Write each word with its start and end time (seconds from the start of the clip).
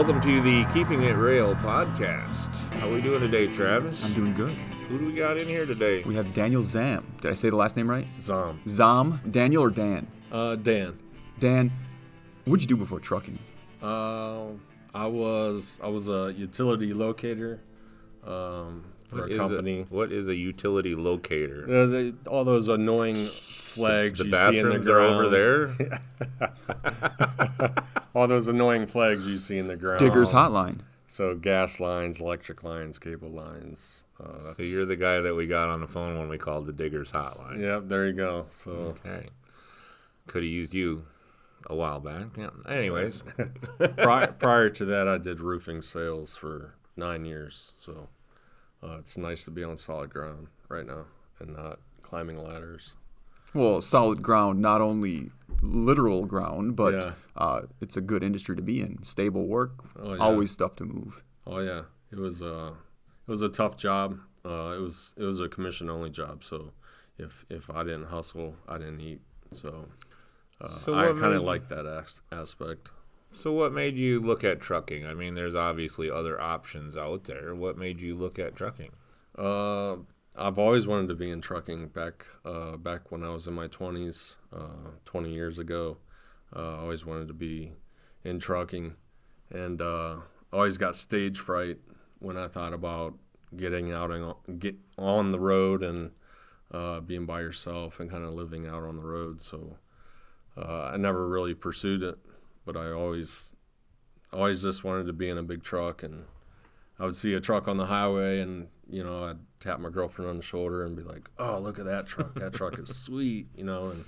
Welcome 0.00 0.22
to 0.22 0.40
the 0.40 0.64
Keeping 0.72 1.02
It 1.02 1.14
Roehl 1.14 1.54
podcast. 1.60 2.56
How 2.78 2.88
are 2.88 2.94
we 2.94 3.02
doing 3.02 3.20
today, 3.20 3.48
Travis? 3.48 4.02
I'm 4.02 4.14
doing 4.14 4.32
good. 4.32 4.54
Who 4.88 4.98
do 4.98 5.04
we 5.04 5.12
got 5.12 5.36
in 5.36 5.46
here 5.46 5.66
today? 5.66 6.02
We 6.04 6.14
have 6.14 6.32
Daniel 6.32 6.64
Zam. 6.64 7.06
Did 7.20 7.32
I 7.32 7.34
say 7.34 7.50
the 7.50 7.56
last 7.56 7.76
name 7.76 7.90
right? 7.90 8.06
Zom. 8.18 8.62
Zam, 8.66 9.20
Daniel 9.30 9.62
or 9.62 9.68
Dan? 9.68 10.06
Uh, 10.32 10.56
Dan. 10.56 10.98
Dan, 11.38 11.70
what'd 12.46 12.62
you 12.62 12.66
do 12.66 12.78
before 12.78 12.98
trucking? 12.98 13.38
Uh, 13.82 14.46
I 14.94 15.04
was 15.04 15.78
I 15.84 15.88
was 15.88 16.08
a 16.08 16.32
utility 16.34 16.94
locator 16.94 17.60
um, 18.26 18.82
for 19.10 19.16
What 19.22 19.30
a 19.30 19.32
is 19.32 19.38
company. 19.38 19.86
what 19.90 20.12
is 20.12 20.28
a 20.28 20.34
utility 20.34 20.94
locator? 20.94 21.64
Uh, 21.64 21.86
they- 21.86 22.14
all 22.28 22.44
those 22.44 22.68
annoying 22.68 23.26
flags 23.26 24.18
the 24.18 24.24
you 24.26 24.30
see 24.32 24.58
in 24.58 24.68
the 24.68 24.78
bathrooms 24.78 24.88
are 24.88 25.00
over 25.00 25.28
there. 25.28 25.70
All 28.14 28.26
those 28.26 28.48
annoying 28.48 28.86
flags 28.86 29.26
you 29.26 29.38
see 29.38 29.58
in 29.58 29.68
the 29.68 29.76
ground. 29.76 30.00
Digger's 30.00 30.32
Hotline. 30.32 30.80
So 31.06 31.34
gas 31.34 31.78
lines, 31.80 32.20
electric 32.20 32.62
lines, 32.64 32.98
cable 32.98 33.30
lines. 33.30 34.04
Uh, 34.22 34.32
that's, 34.32 34.56
So 34.56 34.62
you're 34.62 34.84
the 34.86 34.96
guy 34.96 35.20
that 35.20 35.34
we 35.34 35.46
got 35.46 35.68
on 35.68 35.80
the 35.80 35.86
phone 35.86 36.18
when 36.18 36.28
we 36.28 36.38
called 36.38 36.66
the 36.66 36.72
Diggers 36.72 37.12
Hotline. 37.12 37.60
Yep, 37.60 37.84
there 37.86 38.06
you 38.06 38.12
go. 38.12 38.46
So 38.48 38.70
Okay. 39.04 39.28
Could 40.26 40.42
have 40.42 40.50
used 40.50 40.74
you 40.74 41.04
a 41.66 41.74
while 41.74 42.00
back. 42.00 42.26
Yeah. 42.36 42.50
Anyways, 42.68 43.22
prior, 43.98 44.28
prior 44.32 44.68
to 44.70 44.84
that, 44.86 45.08
I 45.08 45.18
did 45.18 45.40
roofing 45.40 45.82
sales 45.82 46.36
for 46.36 46.74
nine 46.96 47.24
years. 47.24 47.72
So 47.76 48.08
uh, 48.82 48.96
it's 48.98 49.16
nice 49.18 49.44
to 49.44 49.50
be 49.50 49.62
on 49.64 49.76
solid 49.76 50.10
ground 50.10 50.48
right 50.68 50.86
now 50.86 51.04
and 51.38 51.56
not 51.56 51.78
climbing 52.02 52.42
ladders. 52.42 52.96
Well, 53.52 53.80
solid 53.80 54.22
ground, 54.22 54.60
not 54.60 54.80
only 54.80 55.30
literal 55.62 56.24
ground, 56.24 56.76
but 56.76 56.94
Yeah. 56.94 57.12
uh, 57.36 57.62
it's 57.80 57.96
a 57.96 58.00
good 58.00 58.22
industry 58.22 58.54
to 58.56 58.62
be 58.62 58.80
in. 58.80 59.02
Stable 59.02 59.46
work, 59.46 59.72
Oh, 59.98 60.14
yeah. 60.14 60.20
always 60.20 60.50
stuff 60.52 60.76
to 60.76 60.84
move. 60.84 61.22
Oh 61.46 61.58
yeah, 61.58 61.82
it 62.12 62.18
was 62.18 62.42
uh, 62.42 62.72
it 63.26 63.30
was 63.30 63.42
a 63.42 63.48
tough 63.48 63.76
job. 63.76 64.18
Uh, 64.44 64.74
it 64.76 64.80
was 64.80 65.14
it 65.16 65.24
was 65.24 65.40
a 65.40 65.48
commission 65.48 65.90
only 65.90 66.10
job. 66.10 66.44
So 66.44 66.72
if 67.18 67.44
if 67.50 67.68
I 67.70 67.82
didn't 67.82 68.04
hustle, 68.06 68.54
I 68.68 68.78
didn't 68.78 69.00
eat. 69.00 69.20
So, 69.50 69.86
uh, 70.60 70.68
So 70.68 70.94
I 70.94 71.06
kind 71.08 71.34
of 71.34 71.42
like 71.42 71.68
that 71.70 71.86
as- 71.86 72.20
aspect. 72.30 72.92
So 73.32 73.52
what 73.52 73.72
made 73.72 73.96
you 73.96 74.20
look 74.20 74.44
at 74.44 74.60
trucking? 74.60 75.06
I 75.06 75.14
mean, 75.14 75.34
there's 75.34 75.54
obviously 75.54 76.10
other 76.10 76.40
options 76.40 76.96
out 76.96 77.24
there. 77.24 77.54
What 77.54 77.78
made 77.78 78.00
you 78.00 78.14
look 78.14 78.38
at 78.38 78.56
trucking? 78.56 78.92
Uh, 79.38 79.96
I've 80.36 80.58
always 80.58 80.86
wanted 80.86 81.08
to 81.08 81.14
be 81.14 81.30
in 81.30 81.40
trucking. 81.40 81.88
Back 81.88 82.26
uh, 82.44 82.76
back 82.76 83.10
when 83.10 83.24
I 83.24 83.30
was 83.30 83.46
in 83.46 83.54
my 83.54 83.66
twenties, 83.66 84.38
uh, 84.52 84.92
twenty 85.04 85.32
years 85.32 85.58
ago, 85.58 85.98
uh, 86.54 86.76
I 86.76 86.78
always 86.80 87.04
wanted 87.04 87.28
to 87.28 87.34
be 87.34 87.72
in 88.24 88.38
trucking, 88.38 88.96
and 89.50 89.80
uh, 89.80 90.16
always 90.52 90.78
got 90.78 90.94
stage 90.94 91.38
fright 91.38 91.78
when 92.18 92.36
I 92.36 92.48
thought 92.48 92.72
about 92.72 93.14
getting 93.56 93.92
out 93.92 94.10
and 94.10 94.60
get 94.60 94.76
on 94.96 95.32
the 95.32 95.40
road 95.40 95.82
and 95.82 96.12
uh, 96.70 97.00
being 97.00 97.26
by 97.26 97.40
yourself 97.40 97.98
and 97.98 98.10
kind 98.10 98.24
of 98.24 98.34
living 98.34 98.66
out 98.66 98.84
on 98.84 98.96
the 98.96 99.04
road. 99.04 99.40
So 99.40 99.78
I 100.56 100.96
never 100.98 101.26
really 101.26 101.54
pursued 101.54 102.02
it, 102.02 102.18
but 102.64 102.76
I 102.76 102.90
always 102.90 103.54
always 104.32 104.62
just 104.62 104.84
wanted 104.84 105.06
to 105.06 105.12
be 105.12 105.28
in 105.28 105.38
a 105.38 105.42
big 105.42 105.62
truck 105.62 106.02
and 106.02 106.24
I 107.00 107.04
would 107.04 107.16
see 107.16 107.34
a 107.34 107.40
truck 107.40 107.66
on 107.66 107.78
the 107.78 107.86
highway 107.86 108.40
and 108.40 108.68
you 108.88 109.02
know 109.02 109.24
I'd 109.24 109.38
tap 109.60 109.80
my 109.80 109.88
girlfriend 109.90 110.30
on 110.30 110.36
the 110.36 110.42
shoulder 110.42 110.84
and 110.84 110.96
be 110.96 111.02
like, 111.02 111.28
"Oh, 111.38 111.58
look 111.58 111.78
at 111.78 111.84
that 111.86 112.06
truck! 112.06 112.34
That 112.34 112.52
truck 112.54 112.78
is 112.78 112.94
sweet," 113.04 113.48
you 113.56 113.64
know. 113.64 113.92
And 113.92 114.04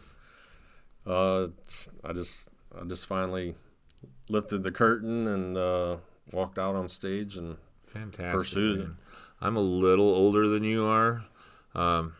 uh, 1.06 1.48
I 2.04 2.12
just 2.12 2.48
I 2.78 2.84
just 2.84 3.06
finally 3.06 3.54
lifted 4.28 4.62
the 4.62 4.70
curtain 4.70 5.26
and 5.26 5.56
uh, 5.56 5.96
walked 6.32 6.58
out 6.58 6.74
on 6.74 6.88
stage 6.88 7.36
and 7.36 7.56
Fantastic. 7.86 8.32
Pursued 8.32 8.80
it. 8.80 8.88
I'm 9.40 9.56
a 9.56 9.60
little 9.60 10.08
older 10.08 10.48
than 10.48 10.64
you 10.64 10.86
are. 10.86 11.24
Um, 11.74 12.14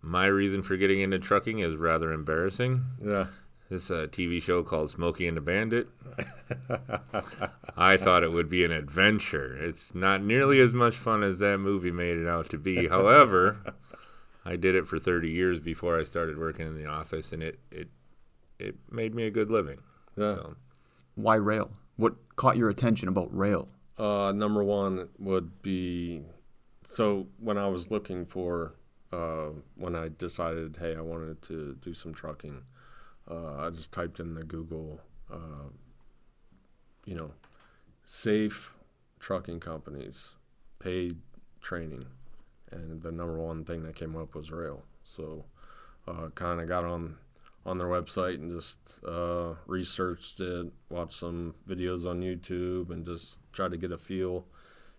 my 0.00 0.26
reason 0.26 0.62
for 0.62 0.76
getting 0.76 1.00
into 1.00 1.18
trucking 1.18 1.58
is 1.58 1.74
rather 1.74 2.12
embarrassing. 2.12 2.84
yeah, 3.02 3.26
This 3.68 3.90
uh, 3.90 4.06
TV 4.10 4.40
show 4.40 4.62
called 4.62 4.90
Smokey 4.90 5.26
and 5.26 5.36
the 5.36 5.40
Bandit. 5.40 5.88
I 7.76 7.96
thought 7.96 8.22
it 8.22 8.30
would 8.30 8.48
be 8.48 8.64
an 8.64 8.70
adventure. 8.70 9.56
It's 9.56 9.92
not 9.94 10.22
nearly 10.22 10.60
as 10.60 10.72
much 10.72 10.96
fun 10.96 11.24
as 11.24 11.40
that 11.40 11.58
movie 11.58 11.90
made 11.90 12.16
it 12.16 12.28
out 12.28 12.48
to 12.50 12.58
be. 12.58 12.86
However, 12.88 13.74
I 14.44 14.54
did 14.54 14.76
it 14.76 14.86
for 14.86 15.00
30 15.00 15.30
years 15.30 15.58
before 15.58 15.98
I 15.98 16.04
started 16.04 16.38
working 16.38 16.66
in 16.66 16.76
the 16.76 16.86
office, 16.86 17.32
and 17.32 17.42
it 17.42 17.58
it 17.72 17.88
it 18.58 18.76
made 18.90 19.14
me 19.14 19.24
a 19.24 19.30
good 19.30 19.50
living. 19.50 19.78
yeah. 20.16 20.34
So 20.34 20.56
Why 21.16 21.36
Roehl? 21.38 21.70
What 21.96 22.14
caught 22.36 22.56
your 22.56 22.68
attention 22.68 23.08
about 23.08 23.34
Roehl? 23.34 23.68
Uh, 23.98 24.32
number 24.32 24.62
one 24.62 25.08
would 25.18 25.60
be 25.62 26.22
so 26.84 27.26
when 27.38 27.58
I 27.58 27.66
was 27.66 27.90
looking 27.90 28.26
for 28.26 28.74
uh, 29.12 29.48
when 29.74 29.96
I 29.96 30.08
decided, 30.08 30.76
hey, 30.78 30.94
I 30.94 31.00
wanted 31.00 31.42
to 31.42 31.76
do 31.80 31.94
some 31.94 32.14
trucking. 32.14 32.62
Uh, 33.30 33.56
I 33.66 33.70
just 33.70 33.92
typed 33.92 34.20
in 34.20 34.34
the 34.34 34.44
Google, 34.44 35.00
uh, 35.32 35.70
you 37.04 37.14
know, 37.14 37.32
safe 38.04 38.74
trucking 39.18 39.60
companies, 39.60 40.36
paid 40.78 41.16
training, 41.60 42.06
and 42.70 43.02
the 43.02 43.10
number 43.10 43.38
one 43.38 43.64
thing 43.64 43.82
that 43.82 43.96
came 43.96 44.16
up 44.16 44.34
was 44.34 44.50
Roehl. 44.50 44.82
So, 45.02 45.44
uh, 46.06 46.28
kind 46.34 46.60
of 46.60 46.68
got 46.68 46.84
on 46.84 47.16
on 47.66 47.78
their 47.78 47.88
website 47.88 48.36
and 48.36 48.52
just 48.52 48.78
uh, 49.04 49.54
researched 49.66 50.40
it, 50.40 50.72
watched 50.88 51.14
some 51.14 51.52
videos 51.68 52.08
on 52.08 52.22
YouTube, 52.22 52.90
and 52.90 53.04
just 53.04 53.38
tried 53.52 53.72
to 53.72 53.76
get 53.76 53.90
a 53.90 53.98
feel. 53.98 54.46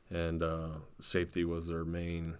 And 0.09 0.44
uh, 0.44 0.69
safety 0.99 1.45
was 1.45 1.67
their 1.67 1.85
main, 1.85 2.38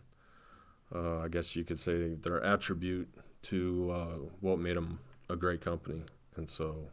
uh, 0.94 1.20
I 1.20 1.30
guess 1.30 1.56
you 1.56 1.64
could 1.64 1.80
say, 1.80 2.16
their 2.16 2.44
attribute 2.44 3.10
to 3.44 3.92
uh, 3.92 4.18
what 4.42 4.60
made 4.60 4.76
them 4.76 5.00
a 5.30 5.36
great 5.36 5.62
company. 5.62 6.02
And 6.36 6.48
so 6.48 6.90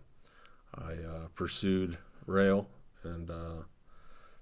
I 0.75 0.93
uh, 0.93 1.29
pursued 1.35 1.99
Roehl 2.27 2.67
and 3.03 3.31
uh, 3.31 3.63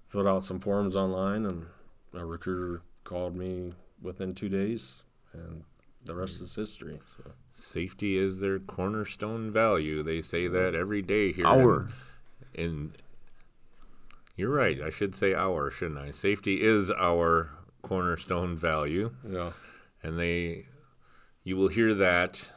filled 0.08 0.26
out 0.26 0.44
some 0.44 0.60
forms 0.60 0.96
online, 0.96 1.44
and 1.44 1.66
a 2.14 2.24
recruiter 2.24 2.82
called 3.04 3.34
me 3.34 3.72
within 4.00 4.34
two 4.34 4.48
days, 4.48 5.04
and 5.32 5.64
the 6.04 6.14
rest 6.14 6.40
is 6.40 6.54
history. 6.54 7.00
So. 7.16 7.32
safety 7.52 8.16
is 8.16 8.40
their 8.40 8.58
cornerstone 8.58 9.50
value. 9.50 10.02
They 10.02 10.22
say 10.22 10.48
that 10.48 10.74
every 10.74 11.02
day 11.02 11.32
here. 11.32 11.46
Our. 11.46 11.88
in, 12.54 12.64
in 12.64 12.92
you're 14.36 14.54
right. 14.54 14.80
I 14.80 14.90
should 14.90 15.14
say 15.14 15.34
our, 15.34 15.70
shouldn't 15.70 15.98
I? 15.98 16.10
Safety 16.10 16.62
is 16.62 16.90
our 16.90 17.50
cornerstone 17.82 18.56
value. 18.56 19.12
Yeah. 19.28 19.50
and 20.02 20.18
they 20.18 20.66
you 21.44 21.56
will 21.56 21.68
hear 21.68 21.94
that 21.94 22.50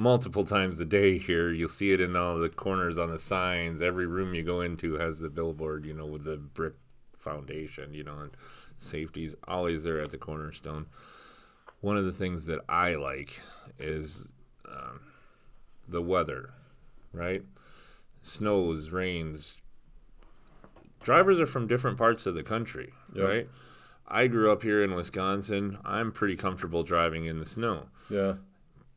multiple 0.00 0.44
times 0.46 0.80
a 0.80 0.84
day 0.86 1.18
here 1.18 1.52
you'll 1.52 1.68
see 1.68 1.92
it 1.92 2.00
in 2.00 2.16
all 2.16 2.38
the 2.38 2.48
corners 2.48 2.96
on 2.96 3.10
the 3.10 3.18
signs 3.18 3.82
every 3.82 4.06
room 4.06 4.32
you 4.34 4.42
go 4.42 4.62
into 4.62 4.94
has 4.94 5.18
the 5.18 5.28
billboard 5.28 5.84
you 5.84 5.92
know 5.92 6.06
with 6.06 6.24
the 6.24 6.38
brick 6.38 6.72
foundation 7.18 7.92
you 7.92 8.02
know 8.02 8.18
and 8.18 8.30
safety's 8.78 9.34
always 9.46 9.84
there 9.84 10.00
at 10.00 10.10
the 10.10 10.16
cornerstone 10.16 10.86
one 11.82 11.98
of 11.98 12.06
the 12.06 12.12
things 12.12 12.46
that 12.46 12.60
i 12.66 12.94
like 12.94 13.42
is 13.78 14.26
um, 14.66 15.00
the 15.86 16.00
weather 16.00 16.54
right 17.12 17.42
snows 18.22 18.88
rains 18.88 19.58
drivers 21.02 21.38
are 21.38 21.46
from 21.46 21.66
different 21.66 21.98
parts 21.98 22.24
of 22.24 22.34
the 22.34 22.42
country 22.42 22.92
Yep. 23.14 23.28
right 23.28 23.48
I 24.12 24.26
grew 24.26 24.50
up 24.50 24.62
here 24.64 24.82
in 24.82 24.96
Wisconsin. 24.96 25.78
I'm 25.84 26.10
pretty 26.10 26.34
comfortable 26.34 26.82
driving 26.82 27.26
in 27.26 27.38
the 27.38 27.46
snow. 27.46 27.86
Yeah. 28.10 28.34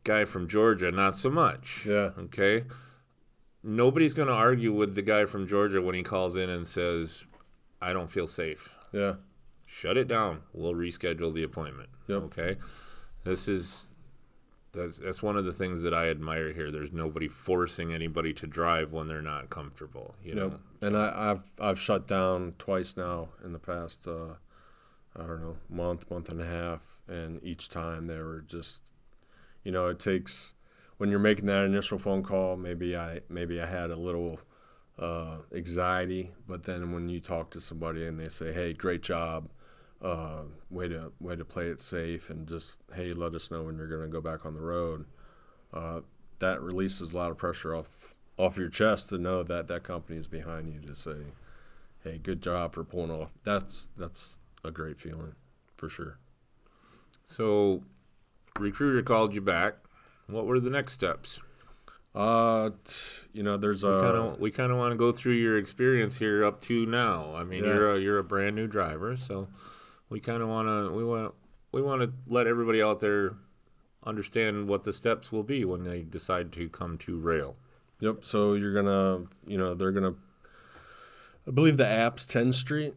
Guy 0.03 0.25
from 0.25 0.47
Georgia, 0.47 0.91
not 0.91 1.17
so 1.17 1.29
much. 1.29 1.85
Yeah. 1.85 2.11
Okay. 2.17 2.63
Nobody's 3.63 4.13
going 4.13 4.27
to 4.27 4.33
argue 4.33 4.73
with 4.73 4.95
the 4.95 5.01
guy 5.01 5.25
from 5.25 5.47
Georgia 5.47 5.81
when 5.81 5.95
he 5.95 6.03
calls 6.03 6.35
in 6.35 6.49
and 6.49 6.67
says, 6.67 7.25
I 7.81 7.93
don't 7.93 8.09
feel 8.09 8.27
safe. 8.27 8.73
Yeah. 8.91 9.15
Shut 9.65 9.97
it 9.97 10.07
down. 10.07 10.41
We'll 10.53 10.73
reschedule 10.73 11.33
the 11.33 11.43
appointment. 11.43 11.89
Yep. 12.07 12.21
Okay. 12.23 12.57
This 13.23 13.47
is 13.47 13.87
that's 14.73 14.97
that's 14.97 15.23
one 15.23 15.37
of 15.37 15.45
the 15.45 15.53
things 15.53 15.81
that 15.83 15.93
I 15.93 16.09
admire 16.09 16.51
here. 16.51 16.71
There's 16.71 16.93
nobody 16.93 17.27
forcing 17.27 17.93
anybody 17.93 18.33
to 18.33 18.47
drive 18.47 18.91
when 18.91 19.07
they're 19.07 19.21
not 19.21 19.49
comfortable. 19.49 20.15
You 20.23 20.35
know. 20.35 20.47
Yep. 20.49 20.59
And 20.81 20.97
I, 20.97 21.31
I've 21.31 21.47
I've 21.59 21.79
shut 21.79 22.07
down 22.07 22.55
twice 22.57 22.97
now 22.97 23.29
in 23.43 23.53
the 23.53 23.59
past 23.59 24.07
uh, 24.07 24.35
I 25.15 25.27
don't 25.27 25.41
know 25.41 25.57
month 25.69 26.09
month 26.09 26.29
and 26.29 26.41
a 26.41 26.45
half, 26.45 27.01
and 27.07 27.39
each 27.43 27.69
time 27.69 28.07
they 28.07 28.17
were 28.17 28.41
just 28.41 28.92
you 29.63 29.71
know 29.71 29.87
it 29.87 29.99
takes 29.99 30.53
when 30.97 31.09
you're 31.09 31.19
making 31.19 31.45
that 31.47 31.63
initial 31.63 31.97
phone 31.97 32.23
call. 32.23 32.55
Maybe 32.55 32.95
I 32.95 33.21
maybe 33.29 33.61
I 33.61 33.65
had 33.65 33.91
a 33.91 33.95
little 33.95 34.39
uh, 34.99 35.37
anxiety, 35.53 36.31
but 36.47 36.63
then 36.63 36.91
when 36.91 37.09
you 37.09 37.19
talk 37.19 37.49
to 37.51 37.61
somebody 37.61 38.05
and 38.05 38.19
they 38.19 38.29
say, 38.29 38.53
"Hey, 38.53 38.73
great 38.73 39.01
job." 39.01 39.49
Uh, 40.01 40.43
way 40.69 40.89
to 40.89 41.13
way 41.21 41.33
to 41.33 41.45
play 41.45 41.67
it 41.67 41.81
safe 41.81 42.29
and 42.29 42.45
just 42.45 42.81
hey 42.93 43.13
let 43.13 43.33
us 43.33 43.49
know 43.49 43.63
when 43.63 43.77
you're 43.77 43.87
going 43.87 44.01
to 44.01 44.09
go 44.09 44.19
back 44.19 44.45
on 44.45 44.53
the 44.53 44.59
road 44.59 45.05
uh, 45.73 46.01
that 46.39 46.61
releases 46.61 47.13
a 47.13 47.17
lot 47.17 47.31
of 47.31 47.37
pressure 47.37 47.73
off 47.73 48.17
off 48.37 48.57
your 48.57 48.69
chest 48.69 49.09
to 49.09 49.17
know 49.17 49.43
that 49.43 49.67
that 49.67 49.83
company 49.83 50.19
is 50.19 50.27
behind 50.27 50.67
you 50.71 50.79
to 50.81 50.95
say, 50.95 51.17
"Hey, 52.03 52.17
good 52.17 52.41
job 52.41 52.73
for 52.73 52.83
pulling 52.83 53.11
off." 53.11 53.33
That's 53.43 53.89
that's 53.97 54.39
a 54.63 54.71
great 54.71 54.99
feeling, 54.99 55.35
for 55.75 55.89
sure. 55.89 56.17
So, 57.25 57.83
recruiter 58.59 59.01
called 59.01 59.33
you 59.35 59.41
back. 59.41 59.75
What 60.27 60.45
were 60.45 60.59
the 60.59 60.69
next 60.69 60.93
steps? 60.93 61.41
Uh, 62.15 62.69
t- 62.83 63.27
you 63.33 63.41
know, 63.43 63.57
there's 63.57 63.83
We 63.83 63.89
a 63.89 64.35
we 64.39 64.51
kind 64.51 64.71
of 64.71 64.77
want 64.77 64.91
to 64.91 64.95
go 64.97 65.11
through 65.11 65.33
your 65.33 65.57
experience 65.57 66.17
here 66.17 66.45
up 66.45 66.61
to 66.61 66.85
now. 66.85 67.33
I 67.35 67.43
mean, 67.43 67.63
Yeah. 67.63 67.73
you're 67.73 67.95
a, 67.95 67.99
you're 67.99 68.17
a 68.19 68.23
brand 68.23 68.55
new 68.55 68.67
driver, 68.67 69.15
so 69.15 69.47
we 70.09 70.19
kind 70.19 70.43
of 70.43 70.49
want 70.49 70.67
to 70.67 70.93
we 70.95 71.03
want 71.03 71.33
we 71.71 71.81
want 71.81 72.01
to 72.03 72.13
let 72.27 72.45
everybody 72.45 72.81
out 72.81 72.99
there 72.99 73.33
understand 74.05 74.67
what 74.67 74.83
the 74.83 74.93
steps 74.93 75.31
will 75.31 75.43
be 75.43 75.65
when 75.65 75.83
they 75.83 76.03
decide 76.03 76.51
to 76.51 76.69
come 76.69 76.97
to 76.99 77.17
Roehl. 77.19 77.55
Yep. 77.99 78.23
So 78.25 78.53
you're 78.53 78.73
gonna, 78.73 79.25
you 79.47 79.57
know, 79.57 79.73
they're 79.73 79.91
gonna. 79.91 80.13
I 81.47 81.51
believe 81.51 81.77
the 81.77 81.87
app's 81.87 82.25
Tenstreet. 82.27 82.93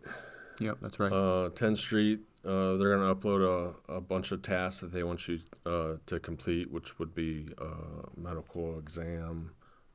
Yep, 0.60 0.78
that's 0.82 0.98
right. 1.00 1.10
Uh, 1.12 1.48
Tenstreet. 1.50 2.20
Uh, 2.46 2.76
they're 2.76 2.96
gonna 2.96 3.14
upload 3.14 3.74
a, 3.88 3.92
a 3.92 4.00
bunch 4.00 4.30
of 4.30 4.40
tasks 4.40 4.80
that 4.80 4.92
they 4.92 5.02
want 5.02 5.26
you 5.26 5.40
uh, 5.64 5.94
to 6.06 6.20
complete, 6.20 6.70
which 6.70 6.98
would 6.98 7.14
be 7.14 7.48
uh, 7.58 8.06
medical 8.16 8.78
exam, 8.78 9.50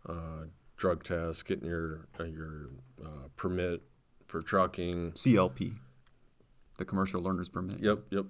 uh, 0.07 0.45
drug 0.75 1.03
test, 1.03 1.45
getting 1.45 1.68
your 1.68 2.07
uh, 2.19 2.25
your 2.25 2.71
uh, 3.03 3.27
permit 3.38 3.81
for 4.27 4.42
trucking. 4.42 5.13
CLP, 5.13 5.77
the 6.77 6.83
commercial 6.83 7.21
learner's 7.21 7.48
permit. 7.48 7.80
Yep, 7.80 8.00
yep. 8.09 8.25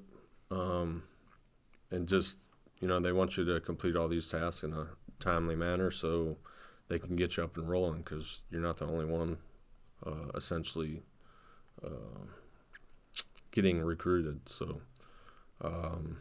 Um, 0.52 1.04
and 1.90 2.08
just 2.08 2.52
you 2.80 2.88
know, 2.88 3.00
they 3.00 3.12
want 3.12 3.38
you 3.38 3.46
to 3.46 3.60
complete 3.60 3.96
all 3.96 4.08
these 4.08 4.28
tasks 4.28 4.64
in 4.64 4.74
a 4.74 4.88
timely 5.20 5.56
manner 5.56 5.90
so 5.90 6.38
they 6.90 7.00
can 7.00 7.16
get 7.16 7.38
you 7.38 7.44
up 7.44 7.56
and 7.58 7.70
rolling 7.70 8.02
because 8.02 8.44
you're 8.50 8.62
not 8.62 8.78
the 8.78 8.86
only 8.86 9.06
one 9.06 9.38
uh, 10.06 10.30
essentially 10.36 11.04
uh, 11.86 12.26
getting 13.52 13.82
recruited. 13.82 14.48
So, 14.50 14.82
um, 15.62 16.18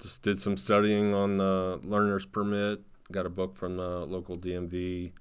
just 0.00 0.22
did 0.22 0.38
some 0.38 0.56
studying 0.56 1.14
on 1.14 1.36
the 1.38 1.80
learner's 1.82 2.26
permit. 2.26 2.80
Got 3.12 3.26
a 3.26 3.30
book 3.30 3.56
from 3.56 3.76
the 3.76 4.00
local 4.06 4.38
DMV. 4.38 5.12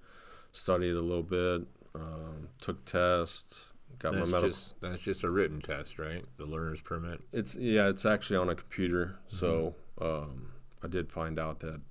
Studied 0.52 0.96
a 0.96 1.02
little 1.02 1.24
bit. 1.24 1.68
Um, 1.96 2.50
took 2.60 2.86
tests. 2.86 3.72
Got 4.00 4.14
That's 4.14 4.26
my 4.26 4.32
medical. 4.32 4.50
just 4.50 4.82
that's 4.82 5.00
just 5.00 5.24
a 5.24 5.30
written 5.30 5.62
test, 5.62 6.00
right? 6.00 6.26
The 6.38 6.46
learner's 6.46 6.82
permit. 6.82 7.22
It's 7.32 7.56
yeah, 7.56 7.90
it's 7.90 8.06
actually 8.06 8.38
on 8.38 8.50
a 8.50 8.56
computer. 8.56 9.20
So 9.28 9.76
um, 10.02 10.52
I 10.84 10.88
did 10.88 11.12
find 11.12 11.40
out 11.40 11.60
that 11.60 11.82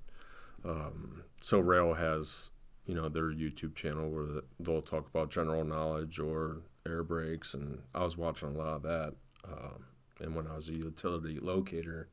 um, 0.65 1.23
so 1.41 1.61
Roehl 1.61 1.97
has 1.97 2.51
you 2.85 2.93
know 2.93 3.09
their 3.09 3.31
YouTube 3.31 3.75
channel 3.75 4.09
where 4.09 4.41
they'll 4.59 4.81
talk 4.81 5.07
about 5.07 5.29
general 5.31 5.63
knowledge 5.63 6.19
or 6.19 6.61
air 6.87 7.03
brakes, 7.03 7.53
and 7.53 7.79
I 7.93 8.03
was 8.03 8.17
watching 8.17 8.49
a 8.49 8.57
lot 8.57 8.75
of 8.75 8.83
that. 8.83 9.13
Um, 9.45 9.85
and 10.19 10.35
when 10.35 10.47
I 10.47 10.55
was 10.55 10.69
a 10.69 10.73
utility 10.73 11.39
locator, 11.41 12.09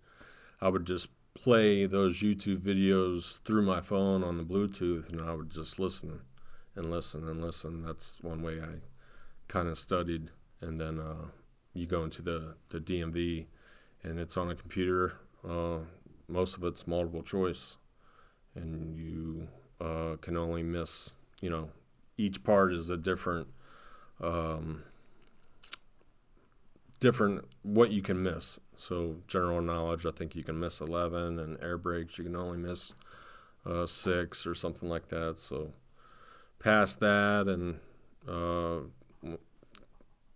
I 0.60 0.68
would 0.68 0.86
just 0.86 1.08
play 1.34 1.86
those 1.86 2.20
YouTube 2.22 2.58
videos 2.58 3.40
through 3.42 3.62
my 3.62 3.80
phone 3.80 4.24
on 4.24 4.36
the 4.36 4.44
Bluetooth, 4.44 5.10
and 5.12 5.20
I 5.20 5.34
would 5.34 5.50
just 5.50 5.78
listen 5.78 6.20
and 6.74 6.90
listen 6.90 7.28
and 7.28 7.42
listen. 7.42 7.80
That's 7.80 8.20
one 8.22 8.42
way 8.42 8.60
I 8.60 8.80
kind 9.48 9.68
of 9.68 9.78
studied, 9.78 10.30
and 10.60 10.78
then. 10.78 10.98
Uh, 10.98 11.28
you 11.74 11.86
go 11.86 12.04
into 12.04 12.22
the, 12.22 12.54
the 12.68 12.80
DMV 12.80 13.46
and 14.02 14.18
it's 14.18 14.36
on 14.36 14.50
a 14.50 14.54
computer. 14.54 15.14
Uh, 15.48 15.78
most 16.28 16.56
of 16.56 16.64
it's 16.64 16.86
multiple 16.86 17.22
choice, 17.22 17.76
and 18.54 18.96
you 18.96 19.48
uh, 19.80 20.16
can 20.20 20.36
only 20.36 20.62
miss, 20.62 21.18
you 21.40 21.50
know, 21.50 21.70
each 22.16 22.44
part 22.44 22.72
is 22.72 22.88
a 22.90 22.96
different, 22.96 23.48
um, 24.20 24.82
different 27.00 27.44
what 27.62 27.90
you 27.90 28.02
can 28.02 28.22
miss. 28.22 28.60
So 28.76 29.16
general 29.26 29.60
knowledge, 29.60 30.06
I 30.06 30.10
think 30.10 30.34
you 30.34 30.42
can 30.42 30.58
miss 30.58 30.80
11, 30.80 31.38
and 31.38 31.58
air 31.62 31.78
brakes 31.78 32.18
you 32.18 32.24
can 32.24 32.36
only 32.36 32.58
miss 32.58 32.94
uh, 33.66 33.86
six 33.86 34.46
or 34.46 34.54
something 34.54 34.88
like 34.88 35.08
that. 35.08 35.38
So 35.38 35.72
past 36.58 37.00
that, 37.00 37.46
and 37.46 37.80
uh, 38.28 38.86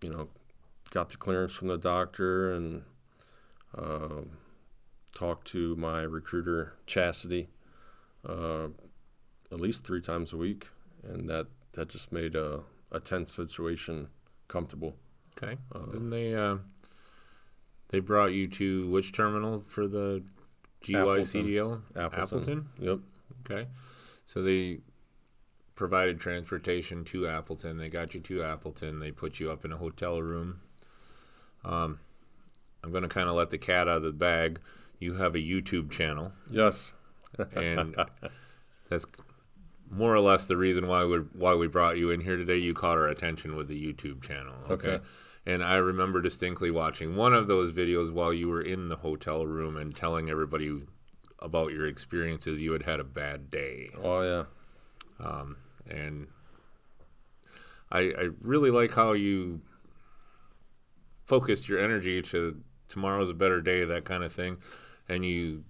you 0.01 0.09
know, 0.09 0.29
got 0.91 1.09
the 1.09 1.17
clearance 1.17 1.55
from 1.55 1.67
the 1.67 1.77
doctor 1.77 2.53
and 2.53 2.83
uh, 3.77 4.21
talked 5.13 5.47
to 5.47 5.75
my 5.75 6.01
recruiter 6.01 6.73
Chastity 6.85 7.49
uh, 8.27 8.67
at 9.51 9.59
least 9.59 9.85
three 9.85 10.01
times 10.01 10.33
a 10.33 10.37
week, 10.37 10.69
and 11.03 11.29
that 11.29 11.47
that 11.73 11.89
just 11.89 12.11
made 12.11 12.35
a, 12.35 12.61
a 12.95 12.99
tense 12.99 13.31
situation 13.33 14.07
comfortable. 14.47 14.95
Okay. 15.37 15.57
Uh, 15.73 15.79
then 15.91 16.09
they 16.09 16.33
uh, 16.33 16.57
they 17.89 17.99
brought 17.99 18.31
you 18.33 18.47
to 18.47 18.89
which 18.89 19.11
terminal 19.11 19.63
for 19.67 19.87
the 19.87 20.23
GYCDL? 20.83 21.81
Appleton. 21.95 22.21
Appleton. 22.21 22.65
Yep. 22.79 22.99
Okay. 23.45 23.67
So 24.25 24.41
they 24.41 24.79
provided 25.75 26.19
transportation 26.19 27.03
to 27.05 27.27
Appleton. 27.27 27.77
They 27.77 27.89
got 27.89 28.13
you 28.13 28.21
to 28.21 28.43
Appleton. 28.43 28.99
They 28.99 29.11
put 29.11 29.39
you 29.39 29.51
up 29.51 29.65
in 29.65 29.71
a 29.71 29.77
hotel 29.77 30.21
room. 30.21 30.61
Um, 31.65 31.99
I'm 32.83 32.91
going 32.91 33.03
to 33.03 33.09
kind 33.09 33.27
of 33.27 33.35
let 33.35 33.49
the 33.49 33.57
cat 33.57 33.87
out 33.87 33.97
of 33.97 34.03
the 34.03 34.11
bag. 34.11 34.59
You 34.99 35.15
have 35.15 35.35
a 35.35 35.39
YouTube 35.39 35.91
channel, 35.91 36.31
Yes. 36.49 36.93
and 37.53 37.95
that's 38.89 39.05
more 39.89 40.13
or 40.13 40.19
less 40.19 40.47
the 40.47 40.57
reason 40.57 40.87
why 40.87 41.05
we 41.05 41.17
why 41.33 41.53
we 41.53 41.67
brought 41.67 41.97
you 41.97 42.09
in 42.11 42.21
here 42.21 42.37
today. 42.37 42.57
You 42.57 42.73
caught 42.73 42.97
our 42.97 43.07
attention 43.07 43.55
with 43.55 43.67
the 43.67 43.81
YouTube 43.93 44.21
channel. 44.21 44.55
Okay. 44.69 44.89
Okay. 44.89 45.03
And 45.47 45.63
I 45.63 45.75
remember 45.75 46.21
distinctly 46.21 46.71
watching 46.71 47.15
one 47.15 47.33
of 47.33 47.47
those 47.47 47.71
videos 47.71 48.11
while 48.11 48.33
you 48.33 48.49
were 48.49 48.61
in 48.61 48.89
the 48.89 48.95
hotel 48.97 49.45
room 49.45 49.77
and 49.77 49.95
telling 49.95 50.27
everybody 50.29 50.81
about 51.39 51.71
your 51.71 51.85
experiences. 51.87 52.61
You 52.61 52.71
had 52.71 52.83
had 52.83 52.99
a 52.99 53.03
bad 53.03 53.51
day 53.51 53.89
Oh 54.03 54.21
yeah. 54.23 54.45
um, 55.23 55.57
and 55.87 56.27
I, 57.91 57.99
I 58.17 58.29
really 58.41 58.71
like 58.71 58.93
how 58.93 59.13
you 59.13 59.61
focused 61.25 61.69
your 61.69 61.79
energy 61.79 62.21
to 62.21 62.61
tomorrow's 62.87 63.29
a 63.29 63.33
better 63.33 63.61
day, 63.61 63.85
that 63.85 64.05
kind 64.05 64.23
of 64.23 64.31
thing, 64.33 64.57
and 65.07 65.25
you. 65.25 65.63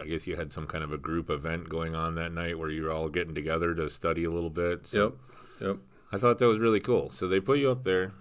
I 0.00 0.06
guess 0.06 0.26
you 0.26 0.36
had 0.36 0.52
some 0.52 0.66
kind 0.66 0.84
of 0.84 0.92
a 0.92 0.98
group 0.98 1.30
event 1.30 1.68
going 1.68 1.94
on 1.94 2.14
that 2.16 2.32
night 2.32 2.58
where 2.58 2.70
you 2.70 2.84
were 2.84 2.92
all 2.92 3.08
getting 3.08 3.34
together 3.34 3.74
to 3.74 3.90
study 3.90 4.24
a 4.24 4.30
little 4.30 4.50
bit. 4.50 4.86
So 4.86 5.14
Yep. 5.60 5.68
Yep. 5.68 5.76
I 6.12 6.18
thought 6.18 6.38
that 6.38 6.46
was 6.48 6.58
really 6.58 6.80
cool. 6.80 7.10
So 7.10 7.26
they 7.26 7.40
put 7.40 7.58
you 7.58 7.70
up 7.70 7.84
there, 7.84 8.12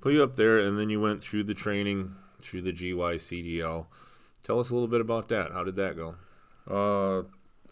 put 0.00 0.12
you 0.12 0.22
up 0.22 0.36
there, 0.36 0.58
and 0.58 0.78
then 0.78 0.90
you 0.90 1.00
went 1.00 1.22
through 1.22 1.44
the 1.44 1.54
training 1.54 2.14
through 2.42 2.62
the 2.62 2.72
GYCDL. 2.72 3.86
Tell 4.42 4.60
us 4.60 4.70
a 4.70 4.74
little 4.74 4.88
bit 4.88 5.00
about 5.00 5.28
that. 5.28 5.52
How 5.52 5.64
did 5.64 5.76
that 5.76 5.96
go? 5.96 6.16
Uh, 6.68 7.24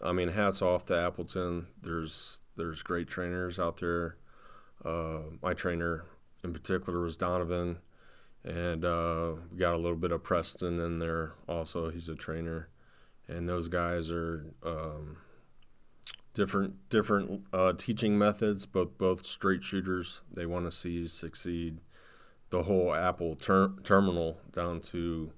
I 0.05 0.11
mean, 0.11 0.29
hats 0.29 0.61
off 0.61 0.85
to 0.85 0.97
Appleton. 0.97 1.67
There's 1.81 2.41
there's 2.55 2.83
great 2.83 3.07
trainers 3.07 3.59
out 3.59 3.77
there. 3.77 4.17
Uh, 4.83 5.19
my 5.41 5.53
trainer 5.53 6.05
in 6.43 6.53
particular 6.53 6.99
was 6.99 7.17
Donovan, 7.17 7.79
and 8.43 8.85
uh, 8.85 9.33
we 9.51 9.57
got 9.57 9.73
a 9.73 9.77
little 9.77 9.97
bit 9.97 10.11
of 10.11 10.23
Preston 10.23 10.79
in 10.79 10.99
there 10.99 11.33
also. 11.47 11.89
He's 11.89 12.09
a 12.09 12.15
trainer, 12.15 12.69
and 13.27 13.47
those 13.47 13.67
guys 13.67 14.11
are 14.11 14.53
um, 14.63 15.17
different 16.33 16.89
different 16.89 17.43
uh, 17.53 17.73
teaching 17.73 18.17
methods. 18.17 18.65
Both 18.65 18.97
both 18.97 19.25
straight 19.25 19.63
shooters. 19.63 20.21
They 20.33 20.45
want 20.45 20.65
to 20.65 20.71
see 20.71 20.91
you 20.91 21.07
succeed. 21.07 21.79
The 22.49 22.63
whole 22.63 22.93
Apple 22.93 23.35
ter- 23.35 23.73
terminal 23.83 24.39
down 24.53 24.79
to 24.81 25.33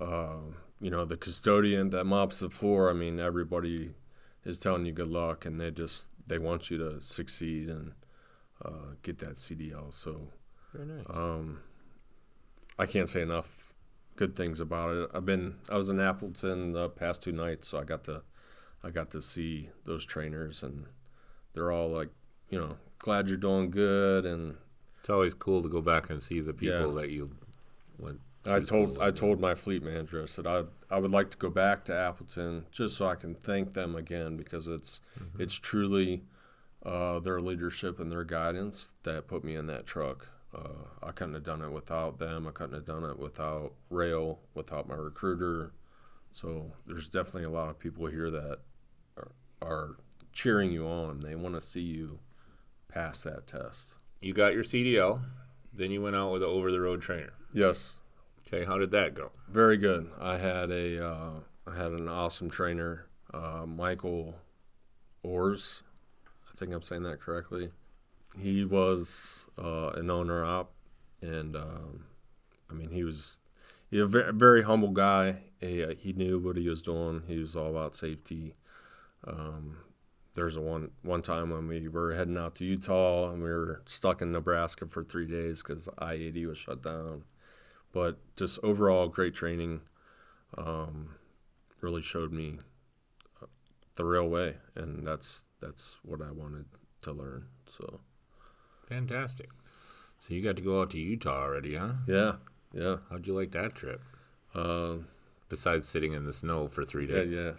uh, 0.00 0.38
you 0.80 0.90
know, 0.90 1.04
the 1.04 1.16
custodian 1.16 1.90
that 1.90 2.04
mops 2.04 2.40
the 2.40 2.48
floor. 2.50 2.88
I 2.90 2.94
mean, 2.94 3.20
everybody 3.20 3.90
is 4.44 4.58
telling 4.58 4.86
you 4.86 4.92
good 4.92 5.08
luck, 5.08 5.44
and 5.44 5.60
they 5.60 5.70
just 5.70 6.12
they 6.26 6.38
want 6.38 6.70
you 6.70 6.78
to 6.78 7.00
succeed 7.02 7.68
and 7.68 7.92
uh, 8.64 8.94
get 9.02 9.18
that 9.18 9.34
CDL. 9.36 9.92
So 9.92 10.28
Very 10.72 10.86
nice. 10.86 11.04
um, 11.10 11.60
I 12.80 12.86
can't 12.86 13.08
say 13.08 13.20
enough 13.22 13.72
good 14.16 14.34
things 14.34 14.60
about 14.60 14.94
it. 14.96 15.10
I've 15.14 15.26
been 15.26 15.56
I 15.70 15.76
was 15.76 15.88
in 15.90 16.00
Appleton 16.00 16.72
the 16.72 16.88
past 16.88 17.22
two 17.22 17.32
nights, 17.32 17.68
so 17.68 17.78
I 17.78 17.84
got 17.84 18.04
to 18.04 18.22
I 18.82 18.90
got 18.90 19.10
to 19.10 19.20
see 19.22 19.68
those 19.84 20.04
trainers, 20.06 20.62
and 20.62 20.86
they're 21.52 21.70
all 21.70 21.90
like, 21.90 22.08
you 22.48 22.58
know, 22.58 22.76
glad 22.98 23.28
you're 23.28 23.36
doing 23.36 23.70
good, 23.70 24.24
and 24.24 24.56
it's 25.00 25.10
always 25.10 25.34
cool 25.34 25.62
to 25.62 25.68
go 25.68 25.82
back 25.82 26.08
and 26.10 26.22
see 26.22 26.40
the 26.40 26.54
people 26.54 26.94
Yeah. 26.94 27.00
that 27.02 27.10
you 27.10 27.30
went. 27.98 28.20
I 28.46 28.60
told 28.60 28.98
I 28.98 29.10
told 29.10 29.38
my 29.38 29.54
fleet 29.54 29.82
manager 29.82 30.22
I 30.22 30.26
said 30.26 30.46
I 30.46 30.64
I 30.90 30.98
would 30.98 31.10
like 31.10 31.30
to 31.32 31.36
go 31.36 31.50
back 31.50 31.84
to 31.84 31.94
Appleton 31.94 32.64
just 32.70 32.96
so 32.96 33.06
I 33.06 33.14
can 33.14 33.34
thank 33.34 33.74
them 33.74 33.94
again 33.94 34.38
because 34.38 34.66
it's 34.68 35.02
Mm-hmm. 35.20 35.42
it's 35.42 35.56
truly 35.58 36.24
uh, 36.82 37.18
their 37.20 37.42
leadership 37.42 38.00
and 38.00 38.10
their 38.10 38.24
guidance 38.24 38.94
that 39.02 39.28
put 39.28 39.44
me 39.44 39.54
in 39.54 39.66
that 39.66 39.84
truck. 39.86 40.28
Uh, 40.54 40.84
I 41.02 41.12
couldn't 41.12 41.34
have 41.34 41.44
done 41.44 41.62
it 41.62 41.70
without 41.70 42.18
them. 42.18 42.46
I 42.46 42.50
couldn't 42.50 42.74
have 42.74 42.84
done 42.84 43.04
it 43.04 43.18
without 43.18 43.72
Roehl, 43.90 44.38
without 44.54 44.88
my 44.88 44.96
recruiter. 44.96 45.72
So 46.32 46.72
there's 46.86 47.08
definitely 47.08 47.44
a 47.44 47.50
lot 47.50 47.68
of 47.70 47.78
people 47.78 48.06
here 48.06 48.30
that 48.30 48.58
are, 49.16 49.32
are 49.62 49.96
cheering 50.32 50.72
you 50.72 50.86
on. 50.86 51.20
They 51.20 51.34
want 51.34 51.54
to 51.54 51.60
see 51.60 51.80
you 51.80 52.18
pass 52.88 53.22
that 53.22 53.46
test. 53.46 53.94
You 54.20 54.32
got 54.32 54.54
your 54.54 54.64
CDL, 54.64 55.22
then 55.72 55.90
you 55.90 56.02
went 56.02 56.16
out 56.16 56.32
with 56.32 56.42
an 56.42 56.48
over-the-road 56.48 57.00
trainer. 57.00 57.32
Yes, 57.52 58.00
Okay, 58.52 58.64
how 58.64 58.78
did 58.78 58.90
that 58.90 59.14
go? 59.14 59.30
Very 59.48 59.76
good. 59.76 60.10
I 60.20 60.36
had 60.36 60.72
a 60.72 61.06
uh, 61.06 61.30
I 61.68 61.76
had 61.76 61.92
an 61.92 62.08
awesome 62.08 62.50
trainer, 62.50 63.06
uh, 63.32 63.64
Michael 63.64 64.34
Ors. 65.22 65.84
I 66.52 66.58
think 66.58 66.72
I'm 66.72 66.82
saying 66.82 67.04
that 67.04 67.20
correctly. 67.20 67.70
He 68.38 68.64
was 68.64 69.46
uh, 69.58 69.90
an 69.90 70.10
owner 70.10 70.44
op, 70.44 70.72
and 71.20 71.56
um, 71.56 72.04
I 72.70 72.74
mean 72.74 72.90
he 72.90 73.04
was 73.04 73.40
a 73.92 74.06
very, 74.06 74.32
very 74.32 74.62
humble 74.62 74.92
guy. 74.92 75.42
He, 75.60 75.82
uh, 75.82 75.94
he 75.98 76.12
knew 76.12 76.38
what 76.38 76.56
he 76.56 76.68
was 76.68 76.82
doing. 76.82 77.22
He 77.26 77.38
was 77.38 77.56
all 77.56 77.70
about 77.70 77.96
safety. 77.96 78.54
Um, 79.26 79.78
there's 80.34 80.56
a 80.56 80.60
one 80.60 80.90
one 81.02 81.22
time 81.22 81.50
when 81.50 81.66
we 81.66 81.88
were 81.88 82.14
heading 82.14 82.38
out 82.38 82.54
to 82.56 82.64
Utah 82.64 83.30
and 83.30 83.42
we 83.42 83.50
were 83.50 83.82
stuck 83.84 84.22
in 84.22 84.32
Nebraska 84.32 84.86
for 84.86 85.02
three 85.02 85.26
days 85.26 85.62
because 85.62 85.88
I-80 85.98 86.46
was 86.46 86.58
shut 86.58 86.82
down 86.82 87.24
but 87.92 88.18
just 88.36 88.58
overall 88.62 89.08
great 89.08 89.34
training 89.34 89.80
um, 90.56 91.14
really 91.80 92.02
showed 92.02 92.32
me 92.32 92.58
uh, 93.42 93.46
the 93.96 94.04
real 94.04 94.28
way 94.28 94.56
and 94.74 95.06
that's 95.06 95.44
that's 95.60 95.98
what 96.02 96.20
i 96.22 96.30
wanted 96.30 96.64
to 97.02 97.12
learn 97.12 97.46
so 97.66 98.00
Fantastic. 98.90 99.48
So 100.18 100.34
you 100.34 100.42
got 100.42 100.56
to 100.56 100.62
go 100.62 100.82
out 100.82 100.90
to 100.90 100.98
Utah 100.98 101.42
already, 101.44 101.76
huh? 101.76 101.92
yeah 102.06 102.32
yeah 102.74 102.96
How'd 103.08 103.26
you 103.26 103.34
like 103.34 103.52
that 103.52 103.74
trip? 103.74 104.02
uh, 104.54 104.96
Besides 105.48 105.88
sitting 105.88 106.12
in 106.12 106.26
the 106.26 106.32
snow 106.32 106.68
for 106.68 106.84
three 106.84 107.06
days. 107.06 107.32
yeah 107.34 107.52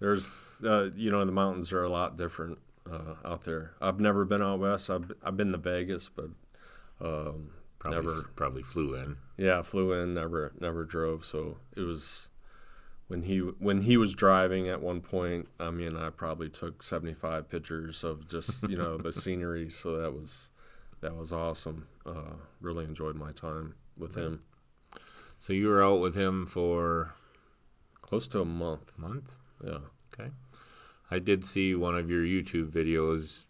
there's 0.00 0.46
uh, 0.64 0.88
you 0.96 1.10
know 1.10 1.22
the 1.26 1.32
mountains 1.32 1.72
are 1.74 1.82
a 1.84 1.88
lot 1.90 2.16
different 2.16 2.58
uh, 2.90 3.14
out 3.24 3.42
there 3.44 3.72
i've 3.82 4.00
never 4.00 4.24
been 4.24 4.42
out 4.42 4.58
west 4.58 4.88
i've, 4.90 5.12
I've 5.22 5.36
been 5.36 5.52
to 5.52 5.58
vegas 5.58 6.08
but 6.08 6.30
um, 7.02 7.50
Probably, 7.78 8.00
never 8.00 8.22
probably 8.36 8.62
flew 8.62 8.94
in. 8.94 9.16
Yeah, 9.38 9.62
flew 9.62 9.92
in, 9.92 10.12
never 10.14 10.52
never 10.60 10.84
drove. 10.84 11.24
So 11.24 11.58
it 11.76 11.80
was 11.82 12.28
when 13.08 13.22
he 13.22 13.38
when 13.38 13.82
he 13.82 13.96
was 13.96 14.14
driving 14.14 14.68
at 14.68 14.82
one 14.82 15.00
point. 15.00 15.48
I 15.58 15.70
mean, 15.70 15.96
I 15.96 16.10
probably 16.10 16.50
took 16.50 16.82
seventy 16.82 17.14
five 17.14 17.48
pictures 17.48 18.04
of 18.04 18.28
just 18.28 18.68
you 18.68 18.76
know 18.76 18.98
the 18.98 19.12
scenery. 19.22 19.70
So 19.70 19.96
that 19.96 20.12
was 20.12 20.50
that 21.00 21.16
was 21.16 21.32
awesome. 21.32 21.86
Uh, 22.04 22.34
really 22.60 22.84
enjoyed 22.84 23.16
my 23.16 23.32
time 23.32 23.74
with 23.96 24.14
him. 24.14 24.40
So 25.38 25.52
you 25.52 25.68
were 25.68 25.82
out 25.82 26.00
with 26.00 26.14
him 26.14 26.46
for 26.46 27.14
Close 28.02 28.26
to 28.28 28.40
a 28.40 28.44
month. 28.44 28.92
month? 28.98 29.36
Yeah. 29.64 29.78
Okay. 30.12 30.30
I 31.10 31.18
did 31.20 31.44
see 31.44 31.74
one 31.74 31.96
of 31.96 32.10
your 32.10 32.22
YouTube 32.24 32.70
videos 32.70 33.44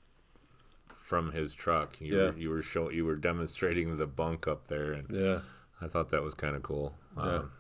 from 0.95 1.33
his 1.33 1.55
truck. 1.55 2.01
You 2.01 2.17
Yeah. 2.17 2.25
were, 2.31 2.37
you 2.37 2.51
were 2.51 2.63
show, 2.63 2.91
you 2.91 3.05
were 3.05 3.17
demonstrating 3.17 3.97
the 3.97 4.07
bunk 4.07 4.47
up 4.47 4.67
there, 4.69 4.93
and 4.93 5.09
Yeah. 5.11 5.41
I 5.81 5.89
thought 5.89 6.11
that 6.11 6.23
was 6.23 6.35
kind 6.35 6.55
of 6.57 6.63
cool. 6.63 6.95
Yeah. 7.17 7.23
Um, 7.23 7.53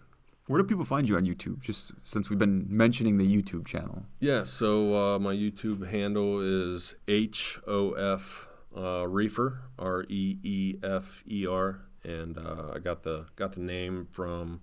Where 0.46 0.60
do 0.60 0.66
people 0.68 0.84
find 0.84 1.08
you 1.08 1.16
on 1.16 1.24
YouTube? 1.26 1.60
Just 1.60 1.92
since 2.02 2.28
we've 2.28 2.38
been 2.38 2.66
mentioning 2.68 3.16
the 3.18 3.42
YouTube 3.42 3.66
channel. 3.66 4.04
Yeah, 4.18 4.42
so 4.44 4.94
uh, 5.14 5.18
my 5.18 5.32
YouTube 5.34 5.86
handle 5.88 6.40
is 6.40 6.94
H 7.08 7.58
O 7.66 7.92
F 7.92 8.48
uh, 8.76 9.06
Reefer 9.06 9.62
R 9.78 10.04
E 10.08 10.38
E 10.42 10.76
F 10.82 11.24
E 11.28 11.46
R, 11.46 11.80
and 12.04 12.38
uh, 12.38 12.72
I 12.74 12.78
got 12.78 13.02
the 13.02 13.26
got 13.36 13.52
the 13.52 13.60
name 13.60 14.06
from 14.10 14.60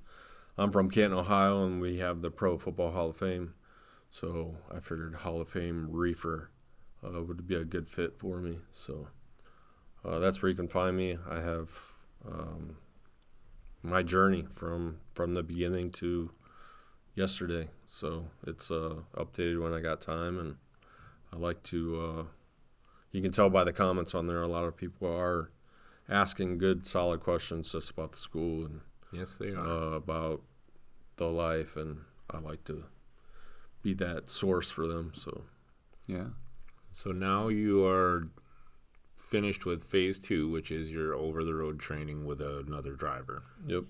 I'm 0.58 0.72
from 0.72 0.90
Canton, 0.90 1.20
Ohio, 1.20 1.66
and 1.66 1.82
we 1.82 2.00
have 2.00 2.22
the 2.22 2.32
Pro 2.32 2.58
Football 2.58 2.92
Hall 2.92 3.10
of 3.10 3.18
Fame, 3.18 3.54
so 4.10 4.56
I 4.74 4.80
figured 4.80 5.16
Hall 5.16 5.42
of 5.42 5.50
Fame 5.50 5.90
Reefer 5.92 6.52
uh, 7.06 7.22
would 7.22 7.48
be 7.48 7.56
a 7.56 7.66
good 7.66 7.90
fit 7.90 8.18
for 8.18 8.40
me. 8.40 8.60
So 8.72 9.08
uh, 10.06 10.20
that's 10.20 10.42
where 10.42 10.50
you 10.50 10.56
can 10.56 10.68
find 10.68 10.96
me. 10.96 11.18
I 11.30 11.42
have 11.42 11.78
um, 12.26 12.78
my 13.84 14.04
journey 14.04 14.46
from 14.52 15.00
from 15.14 15.34
the 15.34 15.44
beginning 15.44 15.92
to 15.92 16.32
yesterday. 17.14 17.70
So 17.86 18.28
it's 18.46 18.72
uh, 18.72 19.02
updated 19.16 19.62
when 19.62 19.74
I 19.74 19.82
got 19.82 20.02
time, 20.02 20.40
and 20.40 20.56
I 21.34 21.36
like 21.36 21.62
to. 21.64 22.30
You 23.12 23.22
can 23.22 23.32
tell 23.32 23.50
by 23.50 23.64
the 23.64 23.74
comments 23.74 24.14
on 24.14 24.26
there, 24.26 24.42
a 24.42 24.48
lot 24.48 24.66
of 24.66 24.76
people 24.78 25.08
are 25.08 25.52
asking 26.10 26.58
good, 26.58 26.86
solid 26.86 27.20
questions 27.22 27.72
just 27.72 27.92
about 27.92 28.12
the 28.14 28.18
school 28.18 28.66
and 28.66 28.82
yes, 29.12 29.36
they 29.36 29.52
are. 29.52 29.58
uh, 29.60 29.92
about 29.92 30.42
the 31.18 31.26
life, 31.28 31.76
and 31.76 32.02
I 32.30 32.38
like 32.40 32.64
to 32.66 32.84
be 33.82 33.94
that 33.96 34.30
source 34.30 34.70
for 34.70 34.88
them. 34.88 35.12
So 35.16 35.44
Yeah. 36.06 36.28
So 36.94 37.12
now 37.12 37.48
you 37.48 37.86
are 37.86 38.30
finished 39.16 39.66
with 39.66 39.84
phase 39.84 40.20
two, 40.20 40.50
which 40.50 40.72
is 40.72 40.92
your 40.92 41.14
over 41.14 41.44
the 41.44 41.54
road 41.54 41.80
training 41.80 42.26
with 42.26 42.42
another 42.42 42.94
driver. 42.94 43.44
yep, 43.66 43.84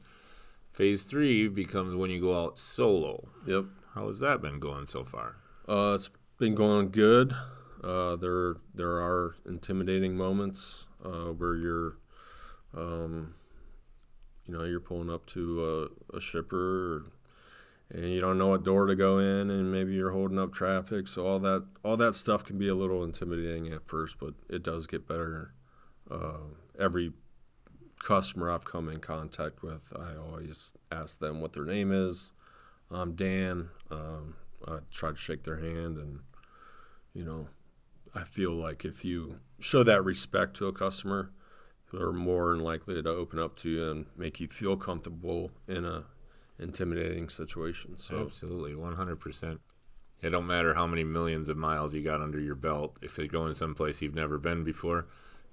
Phase 0.74 1.06
three 1.06 1.48
becomes 1.48 1.96
when 1.96 2.10
you 2.12 2.22
go 2.22 2.44
out 2.44 2.58
solo. 2.58 3.30
yep. 3.46 3.66
How 3.94 4.08
has 4.10 4.20
that 4.20 4.42
been 4.42 4.60
going 4.60 4.86
so 4.86 5.04
far? 5.04 5.38
Uh, 5.68 5.94
it's 5.96 6.10
been 6.38 6.54
going 6.56 6.90
good. 6.92 7.34
Uh, 7.84 8.16
there 8.16 8.56
there 8.74 8.98
are 9.00 9.36
intimidating 9.46 10.16
moments 10.16 10.88
uh, 11.06 11.32
where 11.32 11.56
you're, 11.56 11.98
um, 12.76 13.36
you 14.46 14.58
know, 14.58 14.64
you're 14.64 14.80
pulling 14.80 15.10
up 15.10 15.26
to 15.28 15.90
a, 16.14 16.18
a 16.18 16.20
shipper, 16.20 17.12
and 17.90 18.12
you 18.12 18.20
don't 18.20 18.38
know 18.38 18.48
what 18.48 18.64
door 18.64 18.86
to 18.88 18.96
go 18.96 19.20
in, 19.20 19.50
and 19.50 19.72
maybe 19.72 19.94
you're 19.94 20.12
holding 20.12 20.40
up 20.40 20.54
traffic. 20.54 21.08
So 21.08 21.26
all 21.28 21.40
that 21.40 21.66
all 21.84 21.98
that 21.98 22.16
stuff 22.16 22.44
can 22.44 22.58
be 22.58 22.68
a 22.68 22.76
little 22.76 23.04
intimidating 23.04 23.72
at 23.72 23.88
first, 23.88 24.18
but 24.20 24.34
it 24.50 24.64
does 24.64 24.88
get 24.88 25.08
better. 25.08 25.54
Uh, 26.10 26.54
every 26.80 27.14
customer 28.00 28.52
I've 28.52 28.66
come 28.66 28.90
in 28.90 29.00
contact 29.00 29.64
with, 29.64 29.94
I 29.98 30.16
always 30.16 30.74
ask 30.92 31.20
them 31.20 31.42
what 31.42 31.54
their 31.54 31.66
name 31.66 31.92
is. 31.92 32.32
I'm 32.90 33.16
Dan. 33.16 33.70
Um, 33.92 34.36
I 34.68 34.80
try 34.92 35.10
to 35.12 35.16
shake 35.16 35.44
their 35.44 35.58
hand, 35.58 35.98
and 35.98 36.20
you 37.14 37.24
know, 37.24 37.48
I 38.18 38.24
feel 38.24 38.52
like 38.52 38.84
if 38.86 39.06
you 39.06 39.40
show 39.60 39.84
that 39.84 40.04
respect 40.04 40.56
to 40.58 40.68
a 40.68 40.74
customer, 40.74 41.32
they're 41.94 42.12
more 42.12 42.52
than 42.52 42.60
likely 42.60 43.02
to 43.02 43.10
open 43.10 43.40
up 43.40 43.58
to 43.60 43.70
you 43.70 43.92
and 43.92 44.06
make 44.18 44.40
you 44.40 44.48
feel 44.48 44.76
comfortable 44.76 45.52
in 45.68 45.86
a 45.86 46.04
intimidating 46.60 47.30
situation. 47.30 47.98
So 47.98 48.26
Absolutely, 48.26 48.76
one 48.76 48.96
hundred 48.96 49.20
percent. 49.20 49.62
It 50.22 50.32
don't 50.32 50.48
matter 50.48 50.74
how 50.74 50.88
many 50.88 51.04
millions 51.04 51.48
of 51.48 51.58
miles 51.58 51.94
you 51.94 52.04
got 52.04 52.22
under 52.22 52.40
your 52.40 52.56
belt. 52.56 52.98
If 53.02 53.18
you're 53.20 53.28
going 53.28 53.54
someplace 53.54 54.02
you've 54.02 54.16
never 54.16 54.40
been 54.40 54.64
before, 54.64 55.06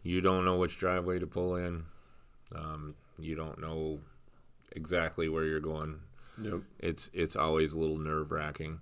you 0.02 0.23
don't 0.23 0.44
know 0.47 0.56
which 0.56 0.78
driveway 0.78 1.18
to 1.18 1.26
pull 1.26 1.56
in. 1.56 1.85
Um, 2.54 2.94
you 3.18 3.35
don't 3.35 3.61
know 3.61 4.00
exactly 4.73 5.28
where 5.28 5.44
you're 5.44 5.61
going. 5.61 6.00
yep, 6.40 6.61
It's 6.78 7.11
it's 7.12 7.37
always 7.37 7.75
a 7.75 7.78
little 7.78 7.99
nerve 7.99 8.30
wracking. 8.33 8.80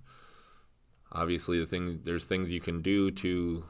Obviously, 1.11 1.59
the 1.59 1.65
thing 1.65 1.99
there's 2.03 2.25
things 2.25 2.49
you 2.51 2.61
can 2.61 2.81
do 2.81 3.11
to 3.11 3.65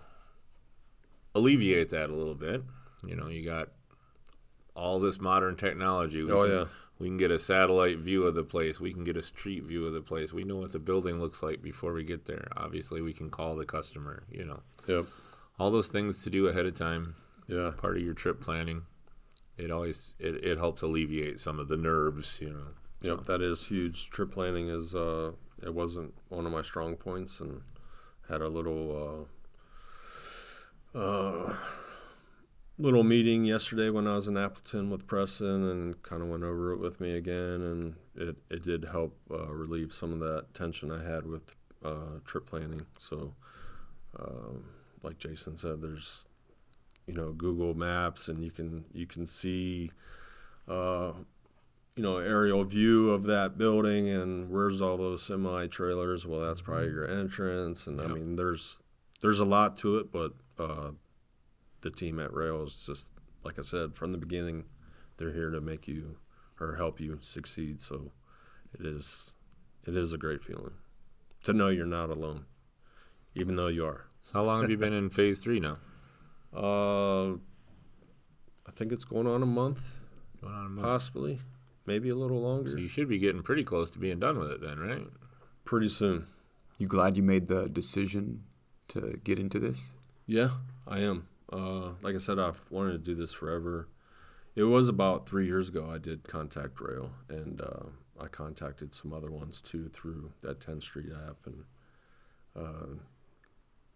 alleviate 1.36 1.90
that 1.90 2.10
a 2.10 2.13
little 2.16 2.36
bit. 2.36 2.63
You 3.06 3.16
know, 3.16 3.28
you 3.28 3.44
got 3.44 3.70
all 4.75 5.00
this 5.00 5.20
modern 5.20 5.56
technology. 5.56 6.24
We 6.24 6.32
Oh, 6.32 6.44
can- 6.44 6.52
yeah. 6.52 6.66
we 7.00 7.08
can 7.08 7.18
get 7.18 7.32
a 7.32 7.40
satellite 7.40 8.00
view 8.00 8.25
of 8.25 8.36
the 8.36 8.44
place. 8.44 8.80
We 8.80 8.94
can 8.94 9.04
get 9.04 9.18
a 9.18 9.22
street 9.22 9.63
view 9.63 9.86
of 9.86 9.94
the 9.94 10.02
place. 10.02 10.32
We 10.34 10.44
know 10.44 10.58
what 10.58 10.72
the 10.72 10.80
building 10.80 11.20
looks 11.20 11.44
like 11.44 11.62
before 11.62 11.94
we 11.94 12.04
get 12.04 12.25
there. 12.25 12.48
Obviously, 12.56 13.02
we 13.02 13.13
can 13.13 13.30
call 13.30 13.56
the 13.56 13.66
customer. 13.66 14.24
You 14.32 14.44
know, 14.44 14.60
yep, 14.88 15.06
all 15.60 15.70
those 15.72 15.90
things 15.90 16.24
to 16.24 16.30
do 16.30 16.48
ahead 16.48 16.66
of 16.66 16.75
time. 16.75 17.16
yeah, 17.48 17.72
Part 17.78 17.98
of 17.98 18.04
your 18.04 18.13
trip 18.13 18.40
planning. 18.42 18.84
It 19.58 19.70
always 19.70 20.16
it, 20.18 20.36
it 20.44 20.58
helps 20.58 20.82
alleviate 20.82 21.40
some 21.40 21.60
of 21.60 21.68
the 21.68 21.78
nerves. 21.78 22.40
You 22.42 22.52
know. 22.52 22.68
Yep, 23.02 23.18
So- 23.25 23.32
that 23.34 23.42
is 23.44 23.68
huge. 23.68 24.10
Trip 24.10 24.32
planning 24.32 24.70
is 24.70 24.96
uh, 24.96 25.34
it 25.62 25.74
wasn't 25.74 26.13
one 26.30 26.46
of 26.46 26.52
my 26.52 26.62
strong 26.62 26.96
points, 26.96 27.40
and 27.42 27.62
had 28.30 28.42
a 28.42 28.48
little 28.48 29.28
uh, 30.96 31.56
little 32.78 33.04
meeting 33.04 33.46
yesterday 33.46 33.90
when 33.90 34.08
I 34.08 34.16
was 34.16 34.28
in 34.28 34.38
Appleton 34.38 34.90
with 34.90 35.08
Preston, 35.08 35.70
and 35.70 36.02
kind 36.04 36.22
of 36.22 36.28
went 36.28 36.44
over 36.44 36.72
it 36.72 36.78
with 36.78 37.00
me 37.00 37.16
again, 37.16 37.62
and 37.62 37.96
it 38.16 38.38
it 38.50 38.64
did 38.64 38.86
help 38.86 39.18
uh, 39.32 39.48
relieve 39.48 39.94
some 39.94 40.14
of 40.14 40.20
that 40.20 40.54
tension 40.54 40.92
I 40.92 41.04
had 41.04 41.26
with 41.26 41.56
uh, 41.84 42.20
trip 42.26 42.46
planning. 42.46 42.86
So, 43.00 43.34
um, 44.20 44.66
like 45.02 45.18
Jason 45.18 45.58
said, 45.58 45.82
there's 45.82 46.28
you 47.08 47.14
know 47.14 47.34
Google 47.34 47.74
Maps, 47.74 48.28
and 48.28 48.44
you 48.44 48.52
can 48.52 48.86
you 48.94 49.08
can 49.08 49.26
see. 49.26 49.92
Uh, 50.68 51.12
you 51.96 52.02
know, 52.02 52.18
aerial 52.18 52.64
view 52.64 53.12
of 53.12 53.24
that 53.24 53.56
building 53.56 54.10
and 54.10 54.50
where's 54.50 54.82
all 54.82 54.98
those 54.98 55.22
semi 55.22 55.68
trailers? 55.68 56.26
Well, 56.26 56.40
that's 56.40 56.62
probably 56.62 56.88
your 56.88 57.08
entrance. 57.08 57.86
And 57.86 58.02
I 58.02 58.08
mean, 58.08 58.36
there's 58.36 58.82
there's 59.24 59.39
a 59.39 59.46
lot 59.46 59.77
to 59.77 59.98
it, 59.98 60.12
but 60.12 60.34
uh, 60.60 60.92
the 61.82 61.89
team 61.89 62.20
at 62.20 62.30
Roehl 62.32 62.68
is 62.68 62.86
just 62.86 63.13
like 63.44 63.58
I 63.58 63.63
said 63.63 63.96
from 63.96 64.12
the 64.12 64.18
beginning, 64.20 64.65
they're 65.18 65.34
here 65.34 65.50
to 65.50 65.60
make 65.62 65.88
you 65.88 66.18
or 66.60 66.75
help 66.75 67.00
you 67.00 67.18
succeed. 67.22 67.82
So 67.82 68.12
it 68.80 68.86
is 68.86 69.36
it 69.88 69.96
is 69.98 70.13
a 70.13 70.18
great 70.18 70.44
feeling 70.44 70.74
to 71.46 71.53
know 71.53 71.70
you're 71.70 71.86
not 71.88 72.10
alone, 72.10 72.46
even 73.34 73.56
though 73.56 73.68
you 73.68 73.86
are. 73.86 74.06
So 74.22 74.34
how 74.34 74.44
long 74.44 74.62
have 74.62 74.70
you 74.70 74.77
been 74.77 74.94
in 74.94 75.10
phase 75.10 75.39
three 75.42 75.60
now? 75.60 75.77
Uh, 76.56 77.32
I 78.68 78.72
think 78.75 78.92
it's 78.92 79.06
going 79.06 79.27
on 79.27 79.42
a 79.42 79.46
month, 79.46 80.00
Going 80.42 80.53
on 80.53 80.65
a 80.65 80.70
month. 80.70 80.86
possibly, 80.88 81.39
maybe 81.86 82.10
a 82.10 82.15
little 82.15 82.42
longer. 82.42 82.70
So 82.72 82.77
you 82.77 82.88
should 82.88 83.10
be 83.10 83.20
getting 83.20 83.42
pretty 83.44 83.63
close 83.63 83.89
to 83.92 84.00
being 84.00 84.20
done 84.20 84.38
with 84.39 84.51
it 84.51 84.62
then, 84.62 84.80
right? 84.80 85.08
Pretty 85.65 85.89
soon. 85.89 86.27
You 86.77 86.88
glad 86.88 87.18
you 87.18 87.24
made 87.24 87.48
the 87.48 87.68
decision 87.70 88.44
to 88.90 89.20
get 89.24 89.40
into 89.40 89.60
this? 89.60 89.92
Yeah, 90.25 90.50
I 90.88 91.00
am. 91.00 91.28
Uh, 91.52 91.92
like 92.02 92.16
I 92.16 92.20
said, 92.20 92.40
I've 92.40 92.72
wanted 92.72 92.94
to 92.94 92.98
do 92.98 93.16
this 93.16 93.34
forever. 93.34 93.88
It 94.56 94.63
was 94.63 94.88
about 94.88 95.28
three 95.28 95.46
years 95.48 95.70
ago 95.70 95.90
I 95.90 95.98
did 95.98 96.28
contact 96.28 96.75
Roehl, 96.75 97.10
and 97.30 97.62
uh, 97.62 97.88
I 98.20 98.28
contacted 98.28 98.94
some 98.94 99.13
other 99.13 99.32
ones 99.32 99.62
too 99.62 99.90
through 99.90 100.32
that 100.42 100.60
Tenstreet 100.60 101.12
app. 101.28 101.38
And 101.46 101.63
uh, 102.56 103.00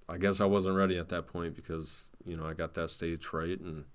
I 0.10 0.18
guess 0.18 0.42
I 0.42 0.46
wasn't 0.46 0.76
ready 0.76 0.98
at 0.98 1.10
that 1.10 1.28
point 1.28 1.56
because, 1.56 2.12
you 2.26 2.36
know, 2.36 2.46
I 2.46 2.54
got 2.54 2.74
that 2.74 2.90
stage 2.90 3.28
right. 3.34 3.60
And 3.60 3.86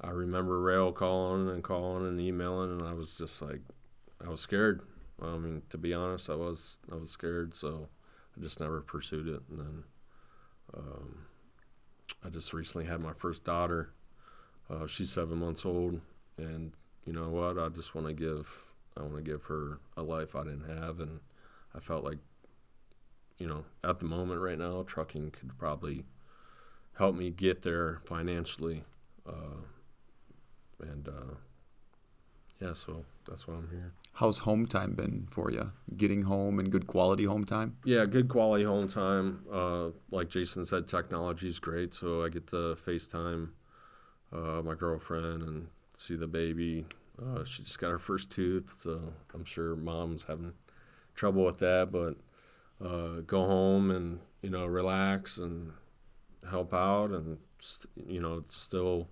I 0.00 0.10
remember 0.10 0.60
Roehl 0.60 0.94
calling 0.94 1.48
and 1.48 1.62
calling 1.62 2.06
and 2.06 2.20
emailing, 2.20 2.72
and 2.72 2.82
I 2.82 2.92
was 2.94 3.16
just 3.16 3.40
like, 3.40 3.60
I 4.24 4.28
was 4.28 4.40
scared. 4.40 4.82
I 5.20 5.36
mean, 5.36 5.62
to 5.70 5.78
be 5.78 5.94
honest, 5.94 6.28
I 6.28 6.34
was 6.34 6.80
I 6.90 6.96
was 6.96 7.10
scared, 7.10 7.54
so 7.54 7.88
I 8.36 8.40
just 8.40 8.60
never 8.60 8.80
pursued 8.80 9.28
it. 9.28 9.42
And 9.48 9.58
then 9.60 9.84
um, 10.76 11.26
I 12.24 12.28
just 12.28 12.52
recently 12.52 12.86
had 12.86 13.00
my 13.00 13.12
first 13.12 13.44
daughter. 13.44 13.92
Uh, 14.70 14.86
she's 14.86 15.10
seven 15.10 15.38
months 15.38 15.66
old, 15.66 16.00
and 16.38 16.72
you 17.04 17.12
know 17.12 17.28
what? 17.28 17.58
I 17.58 17.68
just 17.68 17.94
want 17.94 18.06
to 18.06 18.12
give 18.12 18.72
I 18.96 19.02
want 19.02 19.16
to 19.16 19.22
give 19.22 19.44
her 19.44 19.78
a 19.96 20.02
life 20.02 20.34
I 20.36 20.44
didn't 20.44 20.68
have, 20.68 21.00
and 21.00 21.20
I 21.74 21.80
felt 21.80 22.04
like, 22.04 22.18
you 23.38 23.46
know, 23.46 23.64
at 23.82 23.98
the 23.98 24.04
moment 24.04 24.40
right 24.40 24.58
now, 24.58 24.82
trucking 24.86 25.30
could 25.30 25.56
probably 25.58 26.04
help 26.98 27.14
me 27.14 27.30
get 27.30 27.62
there 27.62 28.00
financially, 28.04 28.84
uh, 29.26 29.62
and 30.80 31.08
uh, 31.08 31.34
yeah, 32.60 32.74
so 32.74 33.04
that's 33.28 33.48
why 33.48 33.54
I'm 33.54 33.70
here. 33.70 33.92
How's 34.16 34.38
home 34.38 34.66
time 34.66 34.92
been 34.92 35.26
for 35.30 35.50
you? 35.50 35.72
Getting 35.96 36.22
home 36.22 36.58
and 36.58 36.70
good 36.70 36.86
quality 36.86 37.24
home 37.24 37.44
time? 37.44 37.78
Yeah, 37.84 38.04
good 38.04 38.28
quality 38.28 38.64
home 38.64 38.86
time. 38.86 39.44
Uh, 39.50 39.88
like 40.10 40.28
Jason 40.28 40.64
said, 40.64 40.86
technology 40.86 41.48
is 41.48 41.58
great, 41.58 41.94
so 41.94 42.22
I 42.22 42.28
get 42.28 42.46
to 42.48 42.74
FaceTime 42.74 43.50
uh, 44.32 44.62
my 44.62 44.74
girlfriend 44.74 45.42
and 45.42 45.68
see 45.94 46.16
the 46.16 46.26
baby. 46.26 46.86
Uh, 47.20 47.44
she 47.44 47.62
just 47.62 47.78
got 47.78 47.90
her 47.90 47.98
first 47.98 48.30
tooth, 48.30 48.70
so 48.70 49.14
I'm 49.34 49.44
sure 49.44 49.76
mom's 49.76 50.24
having 50.24 50.52
trouble 51.14 51.44
with 51.44 51.58
that. 51.58 51.90
But 51.90 52.16
uh, 52.84 53.20
go 53.26 53.46
home 53.46 53.90
and 53.90 54.20
you 54.42 54.50
know 54.50 54.66
relax 54.66 55.38
and 55.38 55.72
help 56.50 56.74
out, 56.74 57.10
and 57.10 57.38
you 58.06 58.20
know 58.20 58.36
it's 58.36 58.56
still 58.56 59.08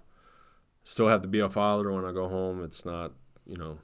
still 0.85 1.09
have 1.09 1.23
to 1.23 1.29
be 1.29 1.41
a 1.41 1.49
father 1.49 1.91
when 1.91 2.05
I 2.05 2.13
go 2.13 2.29
home. 2.29 2.63
It's 2.65 2.85
not 2.85 3.13
you 3.47 3.57
know 3.57 3.79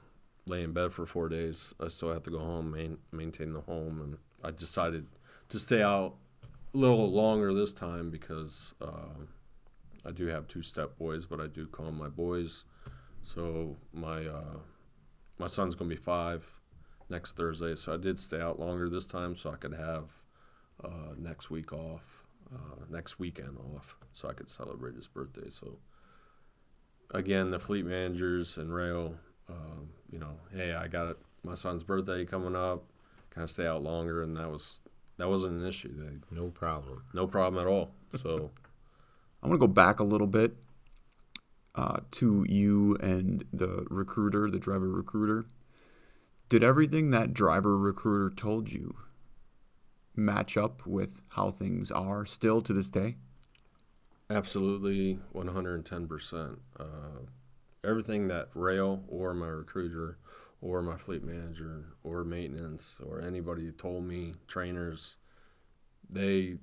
lay 0.49 0.63
in 0.63 0.73
bed 0.73 0.91
for 0.91 1.05
four 1.05 1.29
days. 1.29 1.73
I 1.79 1.87
still 1.89 2.11
have 2.11 2.23
to 2.23 2.31
go 2.31 2.39
home, 2.39 2.71
main, 2.71 2.97
maintain 3.11 3.53
the 3.53 3.61
home, 3.61 4.01
and 4.01 4.17
I 4.43 4.51
decided 4.51 5.07
to 5.49 5.59
stay 5.59 5.81
out 5.81 6.15
a 6.73 6.77
little 6.77 7.11
longer 7.11 7.53
this 7.53 7.73
time 7.73 8.09
because 8.09 8.73
uh, 8.81 9.25
I 10.05 10.11
do 10.11 10.27
have 10.27 10.47
two 10.47 10.61
step 10.61 10.97
boys, 10.97 11.25
but 11.25 11.39
I 11.39 11.47
do 11.47 11.67
call 11.67 11.87
them 11.87 11.97
my 11.97 12.09
boys. 12.09 12.65
So 13.23 13.75
my 13.93 14.25
uh, 14.25 14.59
my 15.37 15.47
son's 15.47 15.75
gonna 15.75 15.89
be 15.89 15.95
five 15.95 16.49
next 17.09 17.35
Thursday, 17.35 17.75
so 17.75 17.93
I 17.93 17.97
did 17.97 18.19
stay 18.19 18.39
out 18.39 18.59
longer 18.59 18.89
this 18.89 19.05
time 19.05 19.35
so 19.35 19.51
I 19.51 19.55
could 19.55 19.73
have 19.73 20.21
uh, 20.83 21.13
next 21.17 21.49
week 21.49 21.73
off, 21.73 22.25
uh, 22.53 22.85
next 22.89 23.19
weekend 23.19 23.57
off, 23.75 23.97
so 24.13 24.29
I 24.29 24.33
could 24.33 24.49
celebrate 24.49 24.95
his 24.95 25.07
birthday. 25.07 25.49
So 25.49 25.79
again, 27.13 27.51
the 27.51 27.59
fleet 27.59 27.85
managers 27.85 28.57
and 28.57 28.69
Roehl 28.69 29.15
um, 29.49 29.89
you 30.11 30.19
know, 30.19 30.37
hey, 30.53 30.73
I 30.73 30.87
got 30.87 31.17
my 31.43 31.55
son's 31.55 31.83
birthday 31.83 32.25
coming 32.25 32.55
up. 32.55 32.83
Can 33.29 33.43
I 33.43 33.45
stay 33.45 33.67
out 33.67 33.83
longer? 33.83 34.21
And 34.23 34.35
that 34.37 34.49
was 34.49 34.81
that 35.17 35.29
wasn't 35.29 35.61
an 35.61 35.67
issue. 35.67 35.93
They, 35.95 36.35
No 36.35 36.49
problem. 36.49 37.03
no 37.13 37.27
problem 37.27 37.61
at 37.65 37.69
all. 37.69 37.91
So 38.15 38.51
I 39.41 39.47
want 39.47 39.59
to 39.59 39.67
go 39.67 39.71
back 39.71 39.99
a 39.99 40.03
little 40.03 40.27
bit 40.27 40.55
uh, 41.75 41.99
to 42.11 42.45
you 42.49 42.95
and 43.01 43.45
the 43.53 43.85
recruiter, 43.89 44.49
the 44.49 44.59
driver 44.59 44.89
recruiter. 44.89 45.45
Did 46.49 46.63
everything 46.63 47.09
that 47.11 47.33
driver 47.33 47.77
recruiter 47.77 48.33
told 48.33 48.71
you 48.71 48.95
match 50.15 50.57
up 50.57 50.85
with 50.87 51.21
how 51.33 51.51
things 51.51 51.91
are 51.91 52.25
still 52.25 52.61
to 52.61 52.73
this 52.73 52.89
day? 52.89 53.17
absolutely, 54.29 55.19
one 55.31 55.47
hundred 55.47 55.75
and 55.75 55.85
ten 55.85 56.07
percent. 56.07 56.59
Uh, 56.79 57.25
Everything 57.87 58.27
that 58.27 58.53
Roehl 58.53 59.03
or 59.07 59.33
my 59.33 59.47
recruiter 59.47 60.17
or 60.61 60.81
my 60.81 60.97
fleet 60.97 61.23
manager 61.23 61.85
or 62.03 62.23
maintenance 62.23 62.99
or 63.05 63.21
anybody 63.21 63.71
told 63.71 64.03
me, 64.03 64.33
trainers, 64.47 65.15
they 66.09 66.57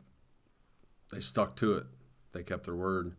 they 1.12 1.20
stuck 1.20 1.56
to 1.56 1.74
it. 1.74 1.86
They 2.32 2.42
kept 2.42 2.64
their 2.64 2.74
word. 2.74 3.14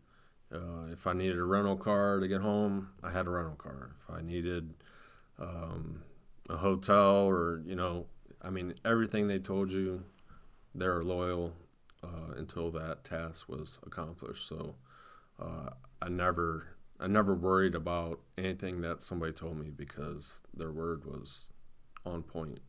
Uh, 0.54 0.88
if 0.92 1.08
I 1.08 1.14
needed 1.14 1.40
a 1.40 1.44
rental 1.44 1.78
car 1.78 2.20
to 2.20 2.28
get 2.28 2.42
home, 2.42 2.90
I 3.04 3.12
had 3.12 3.28
a 3.28 3.30
rental 3.30 3.56
car. 3.56 3.96
If 4.00 4.14
I 4.14 4.22
needed 4.22 4.74
um, 5.40 6.04
a 6.50 6.58
hotel 6.58 7.26
or 7.26 7.62
you 7.66 7.76
know, 7.76 8.06
I 8.42 8.50
mean, 8.50 8.76
everything 8.84 9.28
they 9.28 9.40
told 9.40 9.72
you, 9.72 10.04
they're 10.76 11.04
loyal 11.04 11.54
uh, 12.04 12.34
until 12.38 12.70
that 12.72 13.04
task 13.04 13.50
was 13.50 13.80
accomplished. 13.86 14.48
So 14.48 14.76
uh, 15.40 15.72
I 16.02 16.10
never, 16.10 16.75
I 17.06 17.08
never 17.08 17.36
worried 17.36 17.76
about 17.76 18.20
anything 18.36 18.82
that 18.82 19.04
somebody 19.04 19.32
told 19.32 19.60
me 19.60 19.70
because 19.70 20.42
their 20.56 20.72
word 20.72 21.06
was 21.06 21.54
on 22.04 22.24
point. 22.24 22.62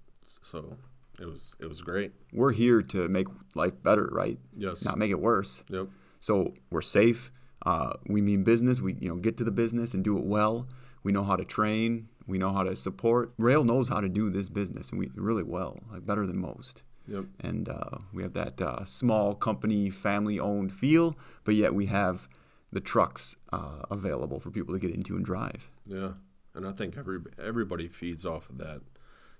So 0.42 0.76
it 1.18 1.24
was, 1.24 1.56
it 1.58 1.66
was 1.66 1.80
great. 1.80 2.12
We're 2.34 2.52
here 2.52 2.82
to 2.82 3.08
make 3.08 3.28
life 3.54 3.82
better, 3.82 4.10
right? 4.12 4.38
Yes. 4.54 4.84
Not 4.84 4.98
make 4.98 5.10
it 5.10 5.20
worse. 5.20 5.64
Yep. 5.70 5.88
So 6.20 6.52
we're 6.68 6.82
safe. 6.82 7.32
Uh, 7.64 7.94
we 8.08 8.20
mean 8.20 8.44
business. 8.44 8.82
We 8.82 8.96
you 9.00 9.08
know 9.08 9.16
get 9.16 9.38
to 9.38 9.44
the 9.44 9.50
business 9.50 9.94
and 9.94 10.04
do 10.04 10.18
it 10.18 10.24
well. 10.24 10.68
We 11.02 11.12
know 11.12 11.24
how 11.24 11.36
to 11.36 11.44
train. 11.44 12.08
We 12.26 12.36
know 12.36 12.52
how 12.52 12.62
to 12.64 12.76
support. 12.76 13.34
Roehl 13.38 13.64
knows 13.64 13.88
how 13.88 14.00
to 14.00 14.08
do 14.08 14.28
this 14.28 14.50
business, 14.50 14.90
and 14.90 14.98
we 14.98 15.08
really 15.14 15.44
well, 15.44 15.80
like 15.90 16.04
better 16.04 16.26
than 16.26 16.38
most. 16.38 16.82
Yep. 17.08 17.24
And 17.40 17.68
uh, 17.68 17.98
we 18.12 18.22
have 18.22 18.34
that 18.34 18.60
uh, 18.60 18.84
small 18.84 19.34
company, 19.34 19.88
family-owned 19.88 20.72
feel, 20.72 21.16
but 21.44 21.54
yet 21.54 21.74
we 21.74 21.86
have 21.86 22.28
the 22.72 22.80
trucks 22.80 23.36
uh, 23.52 23.82
available 23.90 24.40
for 24.40 24.50
people 24.50 24.74
to 24.74 24.80
get 24.80 24.94
into 24.94 25.16
and 25.16 25.24
drive. 25.24 25.70
Yeah, 25.86 26.12
and 26.54 26.66
I 26.66 26.72
think 26.72 26.96
every 26.96 27.18
everybody 27.42 27.88
feeds 27.88 28.26
off 28.26 28.50
of 28.50 28.58
that 28.58 28.82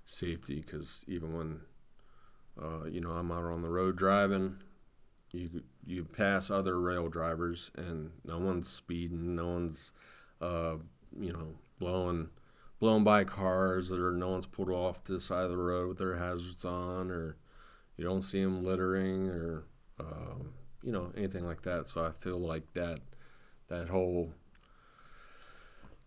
safety 0.05 0.63
because 0.65 1.03
even 1.07 1.35
when 1.35 1.61
uh, 2.61 2.85
you 2.85 3.01
know 3.01 3.11
I'm 3.11 3.31
out 3.31 3.45
on 3.45 3.61
the 3.61 3.69
road 3.69 3.97
driving, 3.97 4.57
you 5.31 5.63
you 5.85 6.05
pass 6.05 6.49
other 6.49 6.75
Roehl 6.75 7.11
drivers 7.11 7.71
and 7.75 8.11
no 8.23 8.39
one's 8.39 8.69
speeding, 8.69 9.35
no 9.35 9.47
one's 9.47 9.91
uh, 10.41 10.75
you 11.19 11.33
know 11.33 11.55
blowing 11.79 12.29
blown 12.79 13.03
by 13.03 13.23
cars 13.23 13.91
or 13.91 14.11
no 14.11 14.29
one's 14.29 14.45
pulled 14.45 14.69
off 14.69 15.03
to 15.03 15.13
the 15.13 15.19
side 15.19 15.43
of 15.45 15.49
the 15.49 15.57
road 15.57 15.87
with 15.87 15.97
their 15.97 16.17
hazards 16.17 16.63
on 16.63 17.09
or 17.09 17.35
you 17.97 18.03
don't 18.03 18.21
see 18.21 18.43
them 18.43 18.63
littering 18.63 19.27
or 19.27 19.65
um, 19.99 20.53
you 20.83 20.91
know 20.91 21.11
anything 21.17 21.45
like 21.45 21.63
that. 21.63 21.89
So 21.89 22.05
I 22.05 22.11
feel 22.11 22.37
like 22.37 22.73
that 22.73 22.99
that 23.69 23.89
whole 23.89 24.33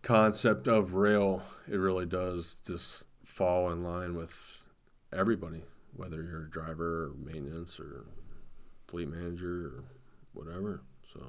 concept 0.01 0.67
of 0.67 0.91
Roehl 0.91 1.41
it 1.67 1.75
really 1.77 2.05
does 2.05 2.55
just 2.65 3.07
fall 3.23 3.71
in 3.71 3.83
line 3.83 4.15
with 4.15 4.63
everybody, 5.13 5.61
whether 5.95 6.23
you're 6.23 6.45
a 6.45 6.49
driver 6.49 7.05
or 7.05 7.11
maintenance 7.23 7.79
or 7.79 8.05
fleet 8.87 9.09
manager 9.09 9.67
or 9.67 9.83
whatever. 10.33 10.81
So 11.05 11.21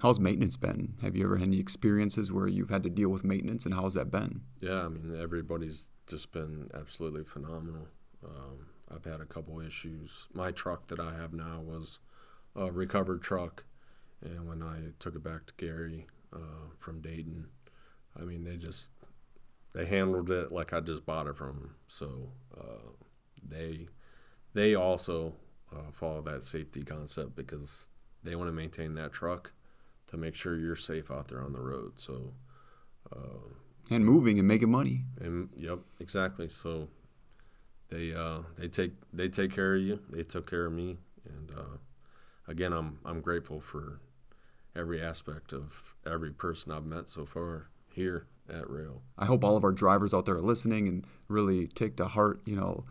How's 0.00 0.18
maintenance 0.18 0.56
been? 0.56 0.94
Have 1.02 1.14
you 1.16 1.24
ever 1.24 1.36
had 1.36 1.48
any 1.48 1.58
experiences 1.58 2.32
where 2.32 2.46
you've 2.46 2.70
had 2.70 2.82
to 2.84 2.88
deal 2.90 3.10
with 3.10 3.22
maintenance, 3.22 3.66
and 3.66 3.74
how's 3.74 3.94
that 3.94 4.10
been? 4.10 4.42
yeah, 4.60 4.84
I 4.84 4.88
mean 4.88 5.18
everybody's 5.20 5.90
just 6.06 6.32
been 6.32 6.70
absolutely 6.74 7.24
phenomenal. 7.24 7.88
Um, 8.24 8.66
I've 8.94 9.04
had 9.04 9.20
a 9.20 9.26
couple 9.26 9.60
issues. 9.60 10.28
My 10.32 10.50
truck 10.52 10.88
that 10.88 11.00
I 11.00 11.14
have 11.14 11.32
now 11.34 11.60
was 11.60 12.00
a 12.56 12.70
recovered 12.72 13.22
truck, 13.22 13.64
and 14.22 14.46
when 14.48 14.62
I 14.62 14.92
took 14.98 15.14
it 15.14 15.22
back 15.22 15.46
to 15.46 15.54
Gary 15.56 16.06
uh, 16.32 16.68
from 16.78 17.00
Dayton, 17.00 17.46
I 18.18 18.24
mean 18.24 18.44
they 18.44 18.56
just 18.56 18.92
they 19.72 19.86
handled 19.86 20.30
it 20.30 20.52
like 20.52 20.72
I 20.72 20.80
just 20.80 21.06
bought 21.06 21.26
it 21.26 21.36
from 21.36 21.56
them. 21.60 21.74
So 21.88 22.32
uh, 22.58 22.90
they 23.42 23.88
they 24.52 24.74
also 24.74 25.34
uh, 25.72 25.90
follow 25.92 26.20
that 26.22 26.42
safety 26.44 26.82
concept 26.82 27.34
because 27.36 27.90
they 28.24 28.34
want 28.36 28.48
to 28.48 28.52
maintain 28.52 28.94
that 28.94 29.12
truck 29.12 29.52
to 30.08 30.16
make 30.16 30.34
sure 30.34 30.56
you're 30.58 30.76
safe 30.76 31.10
out 31.10 31.28
there 31.28 31.40
on 31.42 31.52
the 31.52 31.60
road. 31.60 31.98
So. 31.98 32.34
Uh, 33.14 33.54
And 33.90 34.04
moving 34.04 34.38
and 34.38 34.46
making 34.46 34.70
money. 34.70 35.04
and 35.20 35.48
yep, 35.56 35.78
exactly. 35.98 36.48
So 36.48 36.88
they 37.88 38.12
uh, 38.14 38.42
they 38.58 38.68
take 38.68 38.92
they 39.12 39.28
take 39.28 39.52
care 39.54 39.74
of 39.74 39.82
you. 39.82 40.00
They 40.10 40.22
took 40.22 40.48
care 40.50 40.66
of 40.66 40.72
me, 40.72 40.98
and 41.24 41.50
uh, 41.56 41.76
again, 42.46 42.72
I'm 42.72 42.98
I'm 43.04 43.20
grateful 43.20 43.60
for 43.60 44.00
every 44.76 45.02
aspect 45.02 45.52
of 45.52 45.94
every 46.06 46.30
person 46.30 46.72
I've 46.72 46.84
met 46.84 47.08
so 47.08 47.24
far 47.24 47.68
here 47.92 48.26
at 48.48 48.64
Roehl. 48.64 49.00
I 49.18 49.26
hope 49.26 49.44
all 49.44 49.56
of 49.56 49.64
our 49.64 49.72
drivers 49.72 50.14
out 50.14 50.26
there 50.26 50.36
are 50.36 50.42
listening 50.42 50.88
and 50.88 51.04
really 51.28 51.66
take 51.66 51.96
to 51.96 52.06
heart, 52.06 52.40
you 52.44 52.56
know, 52.56 52.84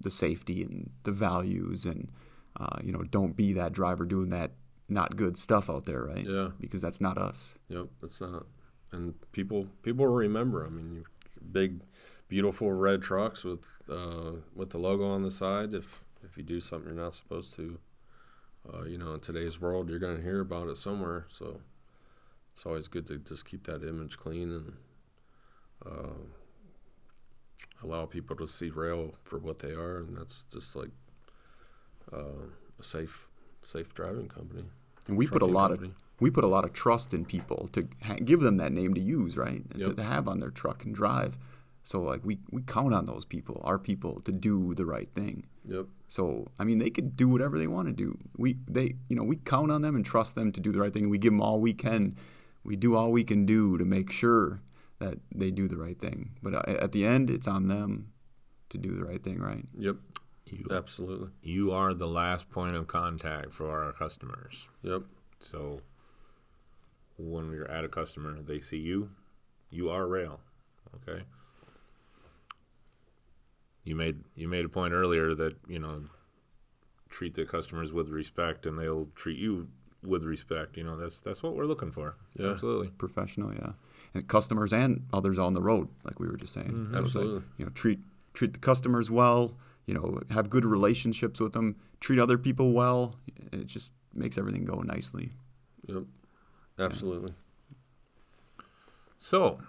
the 0.00 0.10
safety 0.10 0.62
and 0.62 0.90
the 1.04 1.12
values, 1.12 1.86
and 1.86 2.10
uh, 2.58 2.78
you 2.82 2.92
know, 2.92 3.02
don't 3.02 3.36
be 3.36 3.52
that 3.52 3.72
driver 3.72 4.04
doing 4.04 4.30
that 4.30 4.52
not 4.88 5.16
good 5.16 5.36
stuff 5.36 5.70
out 5.70 5.84
there, 5.84 6.02
right? 6.04 6.26
Yeah. 6.26 6.48
Because 6.60 6.82
that's 6.82 7.00
not 7.00 7.18
us. 7.18 7.58
Yep, 7.68 7.86
it's 8.02 8.20
not. 8.20 8.46
And 8.92 9.14
people 9.32 9.68
people 9.82 10.06
remember. 10.06 10.66
I 10.66 10.68
mean, 10.68 10.92
you, 10.94 11.04
big, 11.50 11.80
beautiful 12.28 12.72
red 12.72 13.02
trucks 13.02 13.44
with 13.44 13.64
uh, 13.90 14.32
with 14.54 14.70
the 14.70 14.78
logo 14.78 15.08
on 15.08 15.22
the 15.22 15.30
side. 15.30 15.72
If 15.72 16.04
if 16.22 16.36
you 16.36 16.42
do 16.42 16.60
something 16.60 16.94
you're 16.94 17.02
not 17.02 17.14
supposed 17.14 17.54
to, 17.54 17.78
uh, 18.72 18.82
you 18.84 18.98
know, 18.98 19.14
in 19.14 19.20
today's 19.20 19.60
world, 19.60 19.88
you're 19.88 19.98
going 19.98 20.16
to 20.16 20.22
hear 20.22 20.40
about 20.40 20.68
it 20.68 20.76
somewhere. 20.76 21.26
So 21.28 21.60
it's 22.52 22.66
always 22.66 22.88
good 22.88 23.06
to 23.08 23.18
just 23.18 23.46
keep 23.46 23.66
that 23.66 23.82
image 23.82 24.18
clean 24.18 24.50
and 24.50 24.72
uh, 25.84 26.14
allow 27.82 28.06
people 28.06 28.36
to 28.36 28.46
see 28.46 28.70
Roehl 28.70 29.14
for 29.24 29.38
what 29.38 29.58
they 29.58 29.72
are, 29.72 29.98
and 29.98 30.14
that's 30.14 30.42
just 30.44 30.76
like 30.76 30.90
uh, 32.12 32.46
a 32.78 32.82
safe 32.82 33.28
safe 33.60 33.94
driving 33.94 34.28
company. 34.28 34.64
And 35.08 35.16
we 35.16 35.26
put 35.26 35.42
a 35.42 35.46
lot 35.46 35.70
company. 35.70 35.88
of 35.88 36.20
we 36.20 36.30
put 36.30 36.44
a 36.44 36.48
lot 36.48 36.64
of 36.64 36.72
trust 36.72 37.12
in 37.12 37.24
people 37.24 37.68
to 37.72 37.88
ha- 38.02 38.18
give 38.24 38.40
them 38.40 38.58
that 38.58 38.72
name 38.72 38.94
to 38.94 39.00
use, 39.00 39.36
right? 39.36 39.62
And 39.70 39.76
Yep. 39.76 39.88
To, 39.88 39.94
to 39.96 40.02
have 40.04 40.28
on 40.28 40.38
their 40.38 40.50
truck 40.50 40.84
and 40.84 40.94
drive. 40.94 41.36
So 41.84 42.00
like 42.00 42.24
we 42.24 42.38
we 42.50 42.62
count 42.62 42.94
on 42.94 43.06
those 43.06 43.24
people, 43.24 43.60
our 43.64 43.78
people, 43.78 44.20
to 44.20 44.32
do 44.32 44.74
the 44.74 44.86
right 44.86 45.08
thing. 45.14 45.46
Yep. 45.68 45.86
So 46.08 46.46
I 46.58 46.64
mean, 46.64 46.78
they 46.78 46.90
could 46.90 47.16
do 47.16 47.28
whatever 47.28 47.58
they 47.58 47.66
want 47.66 47.88
to 47.88 47.92
do. 47.92 48.18
We 48.36 48.58
they 48.68 48.94
you 49.08 49.16
know 49.16 49.24
we 49.24 49.36
count 49.36 49.72
on 49.72 49.82
them 49.82 49.96
and 49.96 50.04
trust 50.04 50.34
them 50.34 50.52
to 50.52 50.60
do 50.60 50.72
the 50.72 50.80
right 50.80 50.92
thing. 50.92 51.08
We 51.10 51.18
give 51.18 51.32
them 51.32 51.42
all 51.42 51.60
we 51.60 51.72
can. 51.72 52.16
We 52.64 52.76
do 52.76 52.94
all 52.94 53.10
we 53.10 53.24
can 53.24 53.44
do 53.44 53.76
to 53.78 53.84
make 53.84 54.12
sure 54.12 54.60
that 55.00 55.18
they 55.34 55.50
do 55.50 55.66
the 55.66 55.76
right 55.76 55.98
thing. 55.98 56.30
But 56.42 56.54
uh, 56.54 56.62
at 56.66 56.92
the 56.92 57.04
end, 57.04 57.28
it's 57.28 57.48
on 57.48 57.66
them 57.66 58.12
to 58.70 58.78
do 58.78 58.94
the 58.94 59.04
right 59.04 59.22
thing, 59.22 59.40
right? 59.40 59.64
Yep. 59.76 59.96
You, 60.46 60.66
Absolutely. 60.70 61.28
you 61.42 61.72
are 61.72 61.94
the 61.94 62.06
last 62.06 62.50
point 62.50 62.76
of 62.76 62.86
contact 62.86 63.52
for 63.52 63.70
our 63.70 63.92
customers. 63.92 64.68
Yep. 64.82 65.02
So 65.40 65.80
when 67.16 67.50
we're 67.50 67.66
at 67.66 67.84
a 67.84 67.88
customer, 67.88 68.40
they 68.40 68.60
see 68.60 68.78
you, 68.78 69.10
you 69.70 69.88
are 69.90 70.04
Roehl. 70.04 70.38
Okay. 70.96 71.22
You 73.84 73.96
made 73.96 74.24
you 74.34 74.48
made 74.48 74.64
a 74.64 74.68
point 74.68 74.94
earlier 74.94 75.34
that, 75.34 75.56
you 75.68 75.78
know, 75.78 76.04
treat 77.08 77.34
the 77.34 77.44
customers 77.44 77.92
with 77.92 78.08
respect 78.08 78.66
and 78.66 78.78
they'll 78.78 79.06
treat 79.14 79.38
you 79.38 79.68
with 80.04 80.24
respect. 80.24 80.76
You 80.76 80.84
know, 80.84 80.96
that's 80.96 81.20
that's 81.20 81.42
what 81.42 81.54
we're 81.54 81.66
looking 81.66 81.90
for. 81.90 82.16
Yeah. 82.38 82.50
Absolutely. 82.50 82.88
Professional, 82.88 83.52
yeah, 83.54 83.72
and 84.14 84.26
customers 84.28 84.72
and 84.72 85.06
others 85.12 85.38
on 85.38 85.54
the 85.54 85.62
road, 85.62 85.88
like 86.04 86.20
we 86.20 86.26
were 86.26 86.36
just 86.36 86.52
saying. 86.52 86.68
Mm-hmm. 86.68 86.94
So 86.94 87.02
it's 87.02 87.14
like, 87.14 87.24
Absolutely. 87.24 87.42
you 87.58 87.64
know, 87.64 87.70
treat 87.72 88.00
treat 88.34 88.52
the 88.52 88.58
customers 88.58 89.10
well. 89.10 89.52
You 89.86 89.94
know, 89.94 90.20
have 90.30 90.48
good 90.48 90.64
relationships 90.64 91.40
with 91.40 91.54
them. 91.54 91.76
Treat 91.98 92.20
other 92.20 92.38
people 92.38 92.72
well. 92.72 93.16
It 93.52 93.66
just 93.66 93.92
makes 94.14 94.38
everything 94.38 94.64
go 94.64 94.80
nicely. 94.80 95.30
Yep. 95.88 96.04
Absolutely. 96.78 97.34
So, 99.18 99.60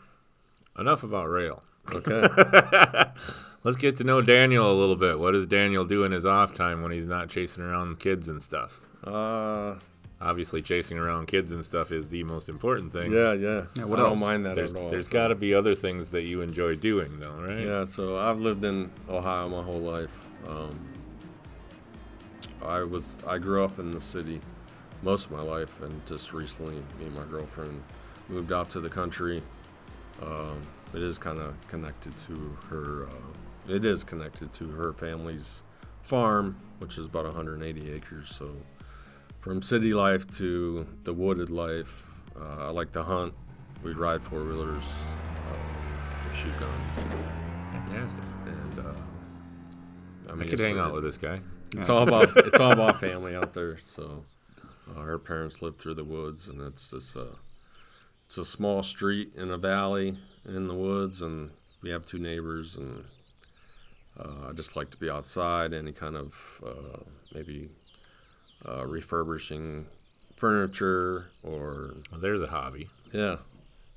enough 0.78 1.04
about 1.04 1.28
Roehl. 1.28 1.62
Okay. 1.92 2.28
Let's 3.64 3.78
get 3.78 3.96
to 3.98 4.04
know 4.04 4.22
Daniel 4.22 4.72
a 4.72 4.78
little 4.78 4.96
bit. 4.96 5.20
What 5.20 5.32
does 5.32 5.46
Daniel 5.46 5.86
do 5.86 6.04
in 6.04 6.12
his 6.12 6.26
off 6.26 6.54
time 6.54 6.82
when 6.82 6.92
he's 6.92 7.06
not 7.06 7.30
chasing 7.30 7.64
around 7.64 8.00
kids 8.00 8.28
and 8.28 8.42
stuff? 8.44 8.82
uh, 9.06 9.76
Obviously, 10.22 10.62
chasing 10.62 10.98
around 10.98 11.28
kids 11.28 11.52
and 11.52 11.66
stuff 11.66 11.92
is 11.92 12.08
the 12.08 12.24
most 12.24 12.48
important 12.48 12.94
thing. 12.94 13.12
yeah, 13.12 13.34
yeah. 13.34 13.64
Yeah, 13.76 13.84
what 13.84 14.00
I 14.00 14.04
else? 14.04 14.12
don't 14.12 14.20
mind 14.20 14.46
that 14.46 14.56
There's, 14.56 14.74
at 14.74 14.80
all. 14.80 14.90
there's 14.90 15.08
so- 15.08 15.14
got 15.14 15.28
to 15.30 15.36
be 15.36 15.54
other 15.54 15.76
things 15.76 16.10
that 16.12 16.24
you 16.24 16.40
enjoy 16.42 16.76
doing, 16.76 17.20
though, 17.20 17.34
right? 17.42 17.60
Yeah, 17.66 17.84
so 17.84 18.18
I've 18.18 18.40
lived 18.40 18.64
in 18.64 18.90
Ohio 19.10 19.50
my 19.50 19.62
whole 19.62 19.82
life. 19.82 20.28
Um, 20.48 20.80
I 22.66 22.84
was 22.84 23.24
I 23.28 23.38
grew 23.38 23.64
up 23.66 23.80
in 23.80 23.92
the 23.92 24.00
city 24.00 24.40
most 25.02 25.26
of 25.26 25.32
my 25.34 25.42
life, 25.42 25.82
and 25.82 26.06
just 26.06 26.32
recently, 26.34 26.76
me 27.00 27.06
and 27.08 27.16
my 27.16 27.26
girlfriend 27.26 27.84
moved 28.30 28.54
out 28.54 28.70
to 28.72 28.80
the 28.80 28.90
country. 28.90 29.44
Um, 30.22 30.62
it 30.94 31.02
is 31.02 31.18
kind 31.18 31.40
of 31.40 31.56
connected 31.68 32.18
to 32.20 32.58
her. 32.70 33.08
Uh, 33.08 33.74
it 33.74 33.86
is 33.86 34.04
connected 34.04 34.52
to 34.54 34.70
her 34.72 34.94
family's 34.94 35.64
farm, 36.02 36.58
which 36.80 36.98
is 36.98 37.06
about 37.06 37.26
180 37.26 37.92
acres. 37.94 38.30
So, 38.30 38.52
from 39.40 39.62
city 39.62 39.94
life 39.94 40.28
to 40.38 40.86
the 41.04 41.14
wooded 41.14 41.50
life, 41.50 42.08
uh, 42.40 42.68
I 42.68 42.70
like 42.70 42.92
to 42.94 43.04
hunt. 43.04 43.34
We 43.84 43.92
ride 43.94 44.24
four 44.24 44.44
wheelers, 44.44 45.04
uh, 45.52 46.34
shoot 46.36 46.54
guns, 46.60 47.00
Fantastic. 47.72 48.24
and 48.46 48.80
uh, 48.86 48.92
I 50.30 50.32
I 50.32 50.36
mean, 50.36 50.46
could 50.50 50.54
it's- 50.60 50.70
hang 50.70 50.80
out 50.80 50.94
with 50.94 51.04
this 51.04 51.18
guy. 51.18 51.42
it's 51.74 51.90
all 51.90 52.04
about 52.08 52.36
it's 52.38 52.60
all 52.60 52.72
about 52.72 53.00
family 53.00 53.36
out 53.36 53.54
there. 53.54 53.78
So 53.86 54.24
uh, 54.96 55.02
her 55.02 55.20
parents 55.20 55.62
live 55.62 55.76
through 55.78 55.96
the 55.96 56.04
woods, 56.04 56.48
and 56.50 56.62
it's 56.62 56.92
this 56.92 57.16
uh, 57.18 57.36
it's 58.26 58.38
a 58.38 58.46
small 58.46 58.84
street 58.84 59.32
in 59.36 59.52
a 59.52 59.58
valley 59.58 60.18
in 60.48 60.68
the 60.68 60.74
woods, 60.74 61.22
and 61.22 61.52
we 61.82 61.90
have 61.90 62.06
two 62.06 62.20
neighbors, 62.20 62.76
and 62.76 63.06
uh, 64.20 64.50
I 64.50 64.54
just 64.54 64.76
like 64.76 64.90
to 64.92 64.98
be 64.98 65.10
outside. 65.10 65.74
Any 65.74 65.92
kind 65.92 66.16
of 66.16 66.62
uh, 66.66 67.00
maybe 67.34 67.70
uh, 68.68 68.86
refurbishing 68.86 69.86
furniture 70.36 71.28
or 71.44 71.96
Well, 72.12 72.20
there's 72.22 72.42
a 72.42 72.48
hobby. 72.48 72.88
yeah, 73.14 73.38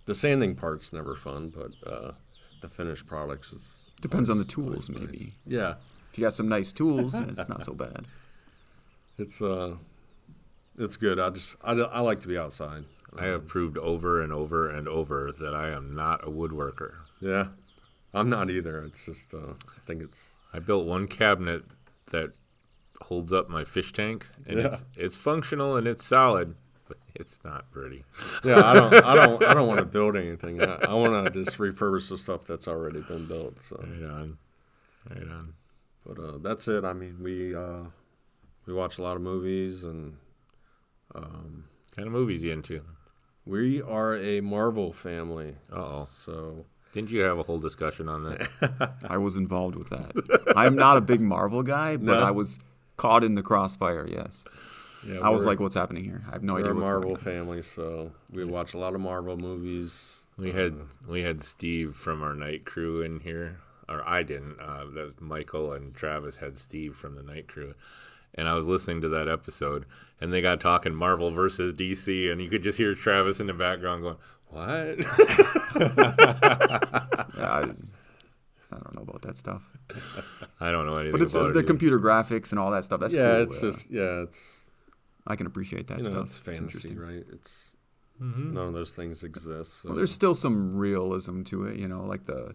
the 0.06 0.14
sanding 0.14 0.54
part's 0.54 0.92
never 0.92 1.14
fun, 1.16 1.50
but 1.54 1.72
uh, 1.90 2.12
the 2.60 2.68
finished 2.68 3.06
products 3.06 3.52
is 3.52 3.86
Depends 4.00 4.28
on 4.30 4.38
the 4.38 4.44
tools, 4.44 4.88
always 4.88 4.90
nice. 4.90 5.00
maybe. 5.20 5.34
Yeah. 5.46 5.74
If 6.12 6.18
you 6.18 6.22
got 6.24 6.34
some 6.34 6.48
nice 6.48 6.72
tools, 6.72 7.14
it's 7.20 7.48
not 7.48 7.62
so 7.62 7.72
bad. 7.74 8.06
It's 9.18 9.40
uh, 9.40 9.76
it's 10.78 10.98
good. 10.98 11.18
I 11.18 11.30
just 11.30 11.56
I, 11.64 11.72
I 11.72 12.00
like 12.00 12.20
to 12.20 12.28
be 12.28 12.36
outside. 12.36 12.84
I 13.18 13.24
have 13.26 13.46
proved 13.48 13.78
over 13.78 14.20
and 14.20 14.32
over 14.32 14.68
and 14.68 14.86
over 14.88 15.32
that 15.40 15.54
I 15.54 15.70
am 15.70 15.94
not 15.94 16.22
a 16.22 16.30
woodworker. 16.30 16.94
Yeah, 17.20 17.48
I'm 18.14 18.28
not 18.30 18.50
either. 18.50 18.82
It's 18.84 19.06
just 19.06 19.32
uh, 19.34 19.54
I 19.68 19.80
think 19.86 20.02
it's 20.02 20.36
I 20.52 20.58
built 20.58 20.86
one 20.86 21.06
cabinet 21.08 21.64
that 22.10 22.32
holds 23.02 23.32
up 23.32 23.48
my 23.48 23.64
fish 23.64 23.92
tank, 23.92 24.26
and 24.46 24.58
it's 24.58 24.84
it's 24.96 25.16
functional 25.16 25.76
and 25.76 25.86
it's 25.86 26.04
solid, 26.06 26.54
but 26.88 26.98
it's 27.14 27.38
not 27.44 27.70
pretty. 27.72 28.04
yeah. 28.44 28.62
I 28.62 28.74
don't 28.74 28.94
I 28.94 29.14
don't 29.14 29.44
I 29.44 29.54
don't 29.54 29.68
want 29.68 29.80
to 29.80 29.86
build 29.98 30.16
anything. 30.16 30.62
I, 30.62 30.74
I 30.76 30.94
want 30.94 31.24
to 31.26 31.30
just 31.44 31.58
refurbish 31.58 32.08
the 32.10 32.16
stuff 32.16 32.44
that's 32.44 32.68
already 32.68 33.00
been 33.02 33.26
built. 33.26 33.60
So, 33.60 33.76
Right 33.82 34.10
on, 34.10 34.38
right 35.10 35.28
on. 35.28 35.54
but 36.06 36.18
uh, 36.18 36.38
that's 36.42 36.68
it. 36.68 36.84
I 36.84 36.92
mean, 36.92 37.18
we 37.22 37.54
uh, 37.54 37.84
we 38.66 38.72
watch 38.74 38.98
a 38.98 39.02
lot 39.02 39.16
of 39.16 39.22
movies, 39.22 39.84
and 39.84 40.16
um, 41.14 41.64
kind 41.94 42.06
of 42.06 42.12
movies 42.12 42.42
you 42.42 42.52
into? 42.52 42.82
We 43.46 43.80
are 43.82 44.16
a 44.16 44.40
Marvel 44.40 44.92
family. 44.92 45.54
Uh-oh. 45.72 46.04
So 46.06 46.64
Didn't 46.92 47.10
you 47.10 47.20
have 47.20 47.38
a 47.38 47.42
whole 47.42 47.58
discussion 47.58 48.08
on 48.08 48.24
that? 48.24 48.92
I 49.08 49.16
was 49.18 49.36
involved 49.36 49.76
with 49.76 49.90
that. 49.90 50.52
I'm 50.56 50.74
not 50.74 50.96
a 50.96 51.00
big 51.00 51.20
Marvel 51.20 51.62
guy, 51.62 51.96
but 51.96 52.18
No? 52.18 52.22
I 52.22 52.30
was 52.30 52.58
caught 52.96 53.24
in 53.24 53.34
the 53.34 53.42
crossfire. 53.42 54.06
Yes, 54.08 54.44
yeah, 55.06 55.20
I 55.20 55.30
was 55.30 55.46
like, 55.46 55.60
"What's 55.60 55.74
happening 55.74 56.04
here?" 56.04 56.22
I 56.28 56.32
have 56.32 56.42
no 56.42 56.56
idea. 56.56 56.74
we're 56.74 56.82
idea 56.82 56.84
a 56.84 56.88
Marvel 56.90 57.14
going 57.14 57.16
on. 57.16 57.22
family, 57.22 57.62
so 57.62 58.12
we 58.30 58.44
watch 58.44 58.74
a 58.74 58.78
lot 58.78 58.94
of 58.94 59.00
Marvel 59.00 59.36
movies. 59.36 60.24
We 60.36 60.52
had 60.52 60.74
we 61.06 61.22
had 61.22 61.42
Steve 61.42 61.94
from 61.94 62.22
our 62.22 62.34
night 62.34 62.64
crew 62.64 63.02
in 63.02 63.20
here 63.20 63.58
or 63.88 64.06
I 64.08 64.22
didn't. 64.22 64.60
Uh, 64.60 64.84
that 64.94 65.04
was 65.04 65.12
Michael 65.20 65.72
and 65.72 65.94
Travis 65.94 66.36
had 66.36 66.58
Steve 66.58 66.96
from 66.96 67.14
the 67.14 67.22
night 67.22 67.48
crew, 67.48 67.74
and 68.36 68.48
I 68.48 68.54
was 68.54 68.66
listening 68.66 69.00
to 69.02 69.08
that 69.10 69.28
episode, 69.28 69.86
and 70.20 70.32
they 70.32 70.40
got 70.40 70.60
talking 70.60 70.94
Marvel 70.94 71.30
versus 71.30 71.72
DC, 71.72 72.30
and 72.30 72.40
you 72.40 72.48
could 72.48 72.62
just 72.62 72.78
hear 72.78 72.94
Travis 72.94 73.40
in 73.40 73.46
the 73.46 73.54
background 73.54 74.02
going, 74.02 74.16
"What?" 74.48 74.98
Yeah, 74.98 75.96
I, 77.38 77.64
I 78.72 78.78
don't 78.78 78.94
know 78.96 79.02
about 79.02 79.22
that 79.22 79.36
stuff. 79.38 79.62
I 80.60 80.70
don't 80.70 80.86
know 80.86 80.96
anything 80.96 81.10
about 81.10 81.12
that. 81.12 81.12
But 81.12 81.22
it's 81.22 81.36
uh, 81.36 81.40
about 81.40 81.52
the 81.54 81.58
it. 81.58 81.62
either. 81.62 81.66
computer 81.66 81.98
graphics 82.00 82.50
and 82.50 82.58
all 82.58 82.70
that 82.72 82.84
stuff. 82.84 83.00
That's 83.00 83.14
yeah, 83.14 83.32
cool. 83.34 83.42
it's 83.42 83.60
just 83.60 83.90
yeah, 83.90 84.22
it's 84.22 84.70
I 85.26 85.36
can 85.36 85.46
appreciate 85.46 85.86
that 85.88 85.98
you 85.98 86.04
know, 86.04 86.10
stuff. 86.10 86.24
it's 86.26 86.38
fantasy, 86.38 86.88
interesting. 86.88 86.98
right? 86.98 87.24
It's 87.32 87.76
Mm-hmm. 88.18 88.54
none 88.54 88.68
of 88.68 88.72
those 88.72 88.94
things 88.94 89.22
exist. 89.22 89.82
So. 89.82 89.90
Well, 89.90 89.96
there's 89.98 90.10
still 90.10 90.34
some 90.34 90.74
realism 90.74 91.42
to 91.42 91.66
it, 91.66 91.76
you 91.76 91.86
know, 91.86 92.02
like 92.06 92.24
the 92.24 92.34
uh, 92.46 92.52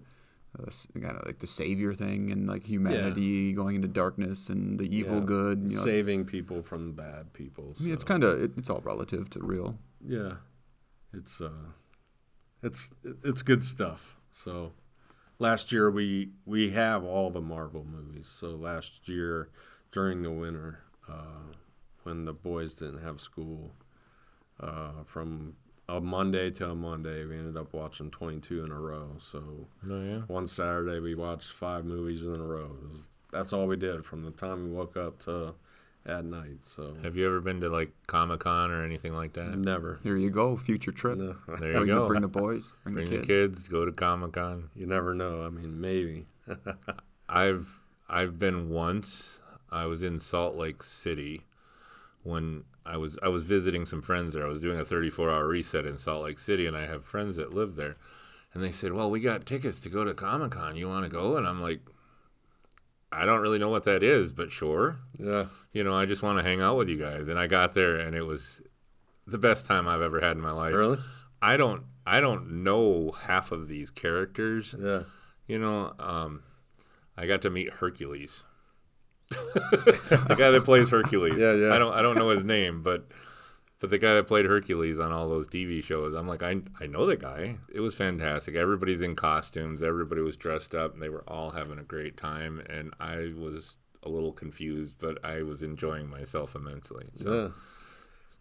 kind 1.02 1.18
of 1.18 1.26
like 1.26 1.40
the 1.40 1.48
savior 1.48 1.94
thing 1.94 2.32
and 2.32 2.48
like 2.48 2.66
humanity 2.66 3.54
going 3.54 3.76
into 3.78 3.88
darkness 3.88 4.50
and 4.50 4.80
the 4.80 4.84
evil 4.96 5.20
Yeah. 5.20 5.26
good. 5.26 5.60
You 5.64 5.76
know, 5.78 5.84
saving 5.84 6.26
people 6.26 6.62
from 6.62 6.94
bad 6.94 7.34
people. 7.34 7.74
I 7.80 7.84
mean, 7.84 7.94
it's 7.94 8.04
kind 8.04 8.24
of 8.24 8.42
it, 8.42 8.52
it's 8.58 8.70
all 8.70 8.82
relative 8.82 9.30
to 9.32 9.40
real. 9.40 9.78
yeah, 10.06 10.34
it's 11.14 11.42
uh, 11.42 11.72
it's 12.62 12.92
it's 13.24 13.42
good 13.42 13.64
stuff. 13.64 14.18
So 14.30 14.74
last 15.40 15.72
year 15.72 15.90
we 15.90 16.32
we 16.46 16.72
have 16.72 17.04
all 17.04 17.30
the 17.30 17.42
Marvel 17.42 17.84
movies. 17.86 18.28
So 18.28 18.56
last 18.56 19.08
year 19.08 19.50
during 19.92 20.22
the 20.22 20.32
winter, 20.32 20.80
uh, 21.10 21.54
when 22.04 22.26
the 22.26 22.34
boys 22.34 22.74
didn't 22.74 23.02
have 23.04 23.20
school, 23.20 23.74
uh, 24.60 25.04
from 25.06 25.56
a 25.90 26.00
Monday 26.00 26.50
to 26.52 26.70
a 26.70 26.76
Monday, 26.76 27.26
we 27.26 27.38
ended 27.38 27.58
up 27.58 27.74
watching 27.74 28.10
22 28.12 28.64
in 28.64 28.72
a 28.72 28.80
row. 28.80 29.16
So 29.20 29.68
Oh, 29.90 30.02
yeah. 30.02 30.20
one 30.28 30.48
Saturday 30.48 31.00
we 31.00 31.16
watched 31.16 31.52
five 31.52 31.84
movies 31.86 32.26
in 32.26 32.40
a 32.40 32.44
row. 32.44 32.76
Was- 32.84 33.20
that's 33.32 33.52
all 33.54 33.68
we 33.68 33.76
did 33.78 34.06
from 34.06 34.24
the 34.24 34.32
time 34.32 34.64
we 34.66 34.70
woke 34.72 34.96
up 34.98 35.20
to 35.20 35.56
at 36.06 36.24
night. 36.26 36.66
So 36.66 36.96
Have 37.04 37.16
you 37.16 37.28
ever 37.28 37.42
been 37.42 37.60
to 37.62 37.70
like 37.70 37.92
Comic 38.08 38.40
Con 38.42 38.72
or 38.72 38.84
anything 38.84 39.14
like 39.14 39.34
that? 39.34 39.58
never. 39.58 40.00
Here 40.04 40.16
you 40.18 40.30
go, 40.30 40.56
future 40.58 40.92
trip. 40.92 41.18
No, 41.18 41.36
There 41.48 41.58
Bring 41.74 41.74
you 41.74 41.80
the- 41.96 42.00
go. 42.02 42.08
Bring 42.08 42.22
the 42.22 42.28
boys. 42.28 42.74
Bring, 42.84 42.96
Bring 42.96 43.10
the 43.10 43.18
the 43.18 43.26
kids. 43.26 43.58
kids. 43.60 43.68
Go 43.68 43.86
to 43.86 43.92
Comic 43.92 44.34
Con. 44.34 44.70
you 44.76 44.86
never 44.88 45.14
know. 45.14 45.46
I 45.46 45.50
mean, 45.50 45.80
maybe. 45.82 46.26
I've 47.30 47.82
I've 48.10 48.38
been 48.40 48.70
once. 48.70 49.40
I 49.72 49.86
was 49.86 50.02
in 50.02 50.20
Salt 50.20 50.56
Lake 50.58 50.84
City 50.84 51.42
when 52.24 52.64
I 52.86 52.98
was 52.98 53.18
I 53.22 53.28
was 53.28 53.44
visiting 53.44 53.86
some 53.86 54.02
friends 54.02 54.34
there. 54.34 54.46
I 54.46 54.50
was 54.50 54.62
doing 54.62 54.80
a 54.80 54.86
34 54.86 55.30
hour 55.30 55.48
reset 55.48 55.86
in 55.86 55.98
Salt 55.98 56.24
Lake 56.24 56.40
City, 56.40 56.66
and 56.66 56.76
I 56.76 56.86
have 56.86 57.06
friends 57.06 57.36
that 57.36 57.54
live 57.54 57.76
there. 57.76 57.98
And 58.54 58.64
they 58.64 58.72
said, 58.72 58.94
"Well, 58.94 59.10
we 59.10 59.20
got 59.20 59.46
tickets 59.46 59.80
to 59.82 59.90
go 59.90 60.04
to 60.04 60.14
Comic 60.14 60.52
Con. 60.52 60.76
You 60.76 60.90
want 60.90 61.06
to 61.06 61.10
go?" 61.10 61.38
And 61.38 61.48
I'm 61.48 61.62
like, 61.62 61.82
"I 63.12 63.26
don't 63.26 63.42
really 63.42 63.60
know 63.60 63.70
what 63.70 63.84
that 63.84 64.04
is, 64.04 64.32
but 64.32 64.52
sure. 64.52 64.98
Yeah. 65.18 65.46
You 65.72 65.84
know, 65.84 65.94
I 65.94 66.06
just 66.06 66.24
want 66.24 66.38
to 66.38 66.44
hang 66.44 66.62
out 66.62 66.78
with 66.78 66.90
you 66.90 66.98
guys." 66.98 67.28
And 67.28 67.40
I 67.40 67.48
got 67.48 67.74
there, 67.74 67.96
and 67.96 68.16
it 68.16 68.24
was 68.24 68.62
the 69.26 69.38
best 69.38 69.66
time 69.66 69.88
I've 69.88 70.02
ever 70.02 70.20
had 70.20 70.36
in 70.36 70.42
my 70.42 70.52
life. 70.52 70.74
Really? 70.74 71.00
I 71.42 71.58
don't 71.58 71.84
I 72.06 72.20
don't 72.20 72.64
know 72.64 73.12
half 73.12 73.52
of 73.52 73.68
these 73.68 73.92
characters. 73.92 74.76
Yeah. 74.78 75.04
You 75.48 75.60
know, 75.60 75.94
um, 76.00 76.44
I 77.18 77.26
got 77.26 77.42
to 77.44 77.50
meet 77.50 77.70
Hercules. 77.74 78.44
The 79.32 80.36
guy 80.38 80.50
that 80.52 80.64
plays 80.66 80.90
Hercules. 80.90 81.38
Yeah, 81.38 81.54
yeah. 81.54 81.74
I 81.74 81.80
don't 81.80 81.94
I 81.94 82.02
don't 82.02 82.18
know 82.18 82.30
his 82.30 82.44
name, 82.44 82.82
but 82.84 83.08
but 83.80 83.90
the 83.90 83.98
guy 83.98 84.14
that 84.16 84.28
played 84.28 84.46
Hercules 84.46 85.00
on 85.00 85.12
all 85.12 85.28
those 85.30 85.48
TV 85.48 85.84
shows, 85.84 86.14
I'm 86.14 86.28
like, 86.28 86.44
I 86.44 86.62
I 86.80 86.88
know 86.88 87.06
the 87.06 87.18
guy. 87.18 87.58
It 87.74 87.80
was 87.80 87.96
fantastic. 87.96 88.56
Everybody's 88.56 89.02
in 89.02 89.16
costumes, 89.16 89.82
everybody 89.82 90.22
was 90.22 90.38
dressed 90.38 90.76
up, 90.76 90.94
and 90.94 91.02
they 91.02 91.10
were 91.10 91.24
all 91.28 91.52
having 91.52 91.80
a 91.80 91.84
great 91.84 92.18
time. 92.18 92.62
And 92.70 92.94
I 93.00 93.32
was 93.38 93.78
a 94.04 94.10
little 94.10 94.32
confused, 94.32 94.96
but 95.00 95.24
I 95.26 95.44
was 95.44 95.62
enjoying 95.64 96.10
myself 96.10 96.56
immensely. 96.56 97.06
So 97.18 97.34
Yeah. 97.34 97.50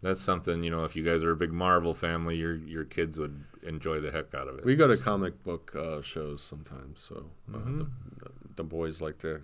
that's 0.01 0.19
something, 0.21 0.63
you 0.63 0.71
know, 0.71 0.85
if 0.85 0.95
you 0.95 1.03
guys 1.03 1.23
are 1.23 1.31
a 1.31 1.35
big 1.35 1.51
Marvel 1.53 1.93
family, 1.93 2.35
your 2.35 2.55
your 2.55 2.83
kids 2.85 3.17
would 3.19 3.43
enjoy 3.63 3.99
the 3.99 4.11
heck 4.11 4.33
out 4.33 4.47
of 4.47 4.57
it. 4.59 4.65
We 4.65 4.75
go 4.75 4.87
to 4.87 4.97
comic 4.97 5.43
book 5.43 5.75
uh, 5.75 6.01
shows 6.01 6.41
sometimes. 6.43 6.99
So 7.01 7.31
uh, 7.53 7.57
Mm-hmm. 7.57 7.77
the, 7.79 7.85
the, 8.25 8.31
the 8.57 8.63
boys 8.63 9.01
like 9.01 9.17
to. 9.19 9.43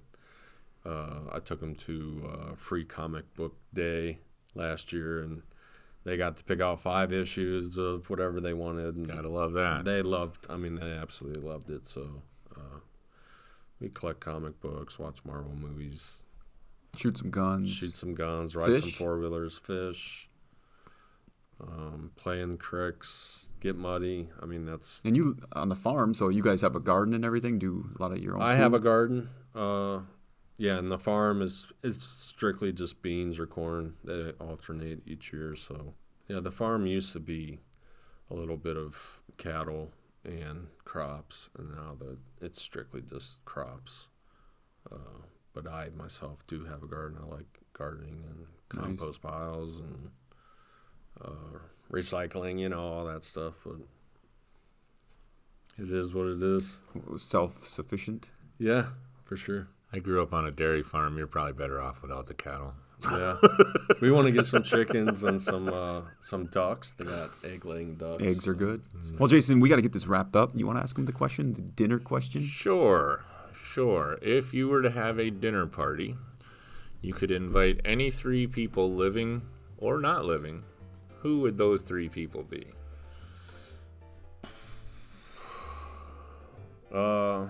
Uh, 0.87 1.19
I 1.33 1.39
took 1.39 1.59
them 1.59 1.75
to 1.75 2.29
uh, 2.31 2.55
free 2.55 2.85
comic 2.85 3.33
book 3.35 3.55
day 3.73 4.19
last 4.55 4.93
year, 4.93 5.21
and 5.21 5.41
they 6.05 6.15
got 6.15 6.37
to 6.37 6.43
pick 6.43 6.61
out 6.61 6.79
five 6.79 7.11
issues 7.11 7.77
of 7.77 8.09
whatever 8.09 8.39
they 8.39 8.53
wanted. 8.53 8.95
And 8.95 9.07
Gotta 9.07 9.27
love 9.27 9.53
that. 9.53 9.83
They 9.83 10.01
loved. 10.01 10.47
I 10.49 10.55
mean, 10.55 10.75
they 10.75 10.91
absolutely 10.91 11.41
loved 11.41 11.69
it. 11.69 11.85
So 11.87 12.21
uh, 12.55 12.79
we 13.81 13.89
collect 13.89 14.21
comic 14.21 14.61
books, 14.61 14.97
watch 14.97 15.25
Marvel 15.25 15.53
movies, 15.55 16.25
Shoot 16.95 17.17
some 17.17 17.29
guns. 17.31 17.69
shoot 17.69 17.95
some 17.95 18.15
guns, 18.15 18.55
ride 18.55 18.77
some 18.77 18.89
four 18.91 19.19
wheelers, 19.19 19.57
fish, 19.57 20.29
um, 21.61 22.11
play 22.15 22.41
in 22.41 22.57
creeks, 22.57 23.51
get 23.59 23.75
muddy. 23.75 24.29
I 24.41 24.45
mean, 24.45 24.65
that's. 24.65 25.03
And 25.03 25.15
you 25.17 25.37
on 25.51 25.69
the 25.69 25.75
farm, 25.75 26.13
so 26.13 26.29
you 26.29 26.41
guys 26.41 26.61
have 26.61 26.75
a 26.75 26.79
garden 26.79 27.13
and 27.13 27.25
everything. 27.25 27.59
Do 27.59 27.89
a 27.97 28.01
lot 28.01 28.11
of 28.13 28.19
your 28.19 28.35
own. 28.37 28.41
I 28.41 28.55
have 28.55 28.73
a 28.73 28.79
garden. 28.79 29.29
Uh, 29.53 29.99
yeah, 30.57 30.77
and 30.77 30.91
the 30.91 30.99
farm 30.99 31.41
is 31.41 31.71
it's 31.83 32.03
strictly 32.03 32.71
just 32.71 33.01
beans 33.01 33.39
or 33.39 33.45
corn. 33.47 33.95
They 34.03 34.31
alternate 34.39 35.01
each 35.07 35.31
year. 35.33 35.55
So 35.55 35.93
yeah, 36.27 36.39
the 36.39 36.51
farm 36.51 36.85
used 36.87 37.13
to 37.13 37.19
be 37.19 37.59
a 38.29 38.33
little 38.33 38.57
bit 38.57 38.75
of 38.77 39.21
cattle 39.37 39.91
and 40.25 40.67
crops, 40.83 41.49
and 41.57 41.71
now 41.71 41.95
the 41.97 42.17
it's 42.41 42.61
strictly 42.61 43.01
just 43.01 43.43
crops. 43.45 44.09
Uh, 44.91 45.21
but 45.53 45.67
I 45.67 45.89
myself 45.95 46.45
do 46.47 46.65
have 46.65 46.83
a 46.83 46.87
garden. 46.87 47.17
I 47.21 47.25
like 47.35 47.59
gardening 47.73 48.23
and 48.27 48.45
Nice. 48.73 48.83
compost 48.85 49.21
piles 49.21 49.79
and 49.79 50.09
uh, 51.23 51.59
recycling. 51.91 52.59
You 52.59 52.69
know 52.69 52.81
all 52.81 53.05
that 53.05 53.23
stuff. 53.23 53.55
But 53.65 53.77
it 55.77 55.91
is 55.91 56.13
what 56.13 56.27
it 56.27 56.41
is. 56.41 56.79
self-sufficient. 57.15 58.27
Yeah, 58.59 58.87
for 59.23 59.37
sure. 59.37 59.67
I 59.93 59.99
grew 59.99 60.21
up 60.21 60.33
on 60.33 60.45
a 60.45 60.51
dairy 60.51 60.83
farm. 60.83 61.17
You're 61.17 61.27
probably 61.27 61.53
better 61.53 61.81
off 61.81 62.01
without 62.01 62.27
the 62.27 62.33
cattle. 62.33 62.73
Yeah, 63.11 63.37
we 64.01 64.11
want 64.11 64.25
to 64.25 64.33
get 64.33 64.45
some 64.45 64.63
chickens 64.63 65.23
and 65.23 65.41
some 65.41 65.69
uh, 65.69 66.01
some 66.19 66.47
ducks. 66.47 66.93
They 66.93 67.05
got 67.05 67.29
egg 67.43 67.63
laying 67.63 67.95
ducks. 67.95 68.23
Eggs 68.23 68.47
are 68.47 68.55
good. 68.55 68.81
Well, 69.19 69.27
Jason, 69.27 69.59
we 69.59 69.69
got 69.69 69.75
to 69.75 69.81
get 69.83 69.93
this 69.93 70.07
wrapped 70.07 70.35
up. 70.35 70.51
You 70.55 70.65
want 70.65 70.79
to 70.79 70.83
ask 70.83 70.97
him 70.97 71.05
the 71.05 71.11
question, 71.11 71.53
the 71.53 71.61
dinner 71.61 71.99
question? 71.99 72.43
Sure, 72.43 73.23
sure. 73.55 74.17
If 74.21 74.53
you 74.53 74.67
were 74.67 74.81
to 74.81 74.89
have 74.89 75.19
a 75.19 75.29
dinner 75.29 75.67
party, 75.67 76.15
you 77.01 77.13
could 77.13 77.29
invite 77.29 77.79
any 77.85 78.09
three 78.09 78.47
people 78.47 78.91
living 78.91 79.43
or 79.77 79.99
not 79.99 80.25
living. 80.25 80.63
Who 81.19 81.41
would 81.41 81.57
those 81.57 81.83
three 81.83 82.09
people 82.09 82.43
be? 82.43 82.65
Uh, 86.93 87.47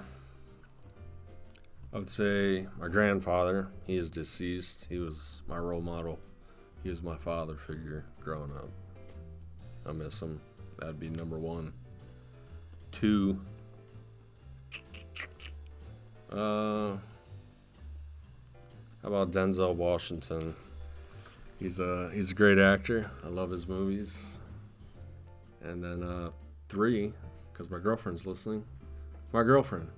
I 1.93 1.97
would 1.99 2.09
say 2.09 2.67
my 2.79 2.87
grandfather. 2.87 3.69
He 3.85 3.97
is 3.97 4.09
deceased. 4.09 4.87
He 4.89 4.99
was 4.99 5.43
my 5.47 5.57
role 5.57 5.81
model. 5.81 6.19
He 6.83 6.89
was 6.89 7.01
my 7.01 7.15
father 7.15 7.55
figure 7.55 8.05
growing 8.19 8.51
up. 8.51 8.69
I 9.85 9.93
miss 9.93 10.21
him. 10.21 10.41
That'd 10.79 10.99
be 10.99 11.09
number 11.09 11.39
one. 11.39 11.73
Two. 12.91 13.39
Uh, 16.31 16.97
how 19.01 19.07
about 19.07 19.31
Denzel 19.31 19.73
Washington? 19.75 20.53
He's 21.59 21.79
a 21.79 22.11
he's 22.13 22.31
a 22.31 22.35
great 22.35 22.59
actor. 22.59 23.09
I 23.23 23.29
love 23.29 23.49
his 23.49 23.67
movies. 23.67 24.39
And 25.63 25.83
then 25.83 26.03
uh, 26.03 26.31
three, 26.69 27.13
because 27.51 27.71
my 27.71 27.79
girlfriend's 27.79 28.27
listening. 28.27 28.63
My 29.31 29.43
girlfriend. 29.43 29.89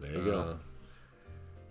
There 0.00 0.10
you 0.10 0.24
go. 0.24 0.58